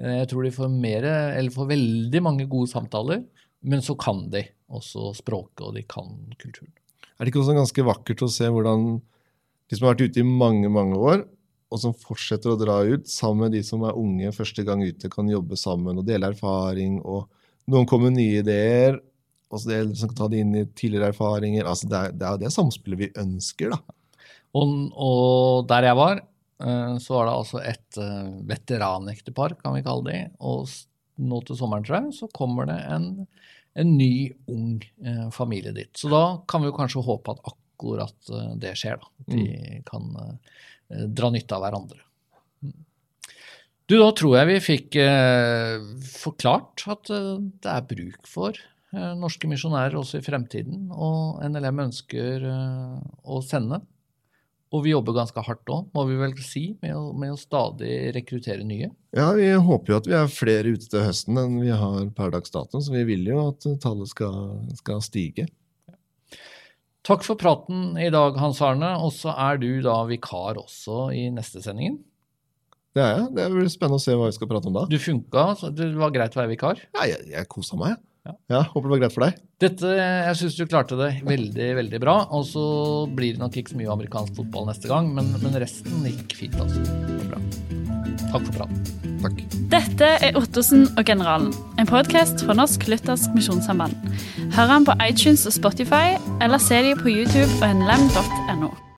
[0.00, 1.08] Eh, jeg tror de får, mer,
[1.54, 3.24] får veldig mange gode samtaler,
[3.62, 6.08] men så kan de også språket, og de kan
[6.40, 6.72] kulturen.
[7.18, 10.26] Er det ikke også ganske vakkert å se hvordan de som har vært ute i
[10.26, 11.22] mange, mange år,
[11.72, 15.08] og som fortsetter å dra ut, sammen med de som er unge første gang ute,
[15.12, 17.30] kan jobbe sammen og dele erfaring, og
[17.72, 18.98] noen kommer med nye ideer,
[19.52, 21.66] og så det som kan ta det inn i tidligere erfaringer.
[21.68, 23.72] Altså det, er, det er det samspillet vi ønsker.
[23.74, 23.96] da.
[24.58, 26.20] Og, og der jeg var,
[26.64, 30.20] eh, så var det altså et eh, veteranektepar, kan vi kalle det.
[30.44, 30.68] Og
[31.22, 33.08] nå til sommeren, tror jeg, så kommer det en,
[33.78, 35.92] en ny, ung eh, familie dit.
[35.96, 38.32] Så da kan vi jo kanskje håpe at akkurat
[38.62, 39.08] det skjer, da.
[39.32, 39.78] De mm.
[39.88, 40.04] kan
[41.10, 41.98] dra nytte av hverandre.
[42.62, 42.76] Mm.
[43.90, 44.98] Du, da tror jeg vi fikk
[46.12, 48.60] forklart at det er bruk for
[49.18, 53.80] norske misjonærer også i fremtiden, og NLM ønsker å sende.
[54.72, 58.12] Og vi jobber ganske hardt òg, må vi vel si, med å, med å, stadig
[58.16, 58.88] rekruttere nye.
[59.12, 62.32] Ja, vi håper jo at vi er flere ute til høsten enn vi har per
[62.32, 65.50] dags dato, så vi vil jo at tallet skal, skal stige.
[67.02, 68.94] Takk for praten i dag, Hans Arne.
[69.02, 71.98] Og så er du da vikar også i neste sendingen.
[72.94, 73.28] Det er jeg.
[73.34, 74.84] Det blir spennende å se hva vi skal prate om da.
[74.86, 75.44] Du funka?
[75.74, 76.82] Det var greit å være vikar?
[76.94, 77.98] Ja, jeg, jeg kosa meg.
[78.22, 78.34] Ja.
[78.54, 78.60] ja.
[78.70, 79.38] Håper det var greit for deg.
[79.62, 82.16] Dette, Jeg syns du klarte det veldig veldig bra.
[82.34, 82.64] Og så
[83.10, 86.58] blir det nok ikke så mye amerikansk fotball neste gang, men, men resten gikk fint.
[86.62, 86.82] altså.
[87.30, 87.40] Bra.
[88.32, 88.84] Takk for praten.
[89.22, 89.42] Takk.
[89.72, 93.94] Dette er Ottosen og Generalen, en podkast fra Norsk Luthersk Misjonssamband.
[94.56, 98.72] Hør den på iTunes og Spotify, eller se den på YouTube og nlem.no.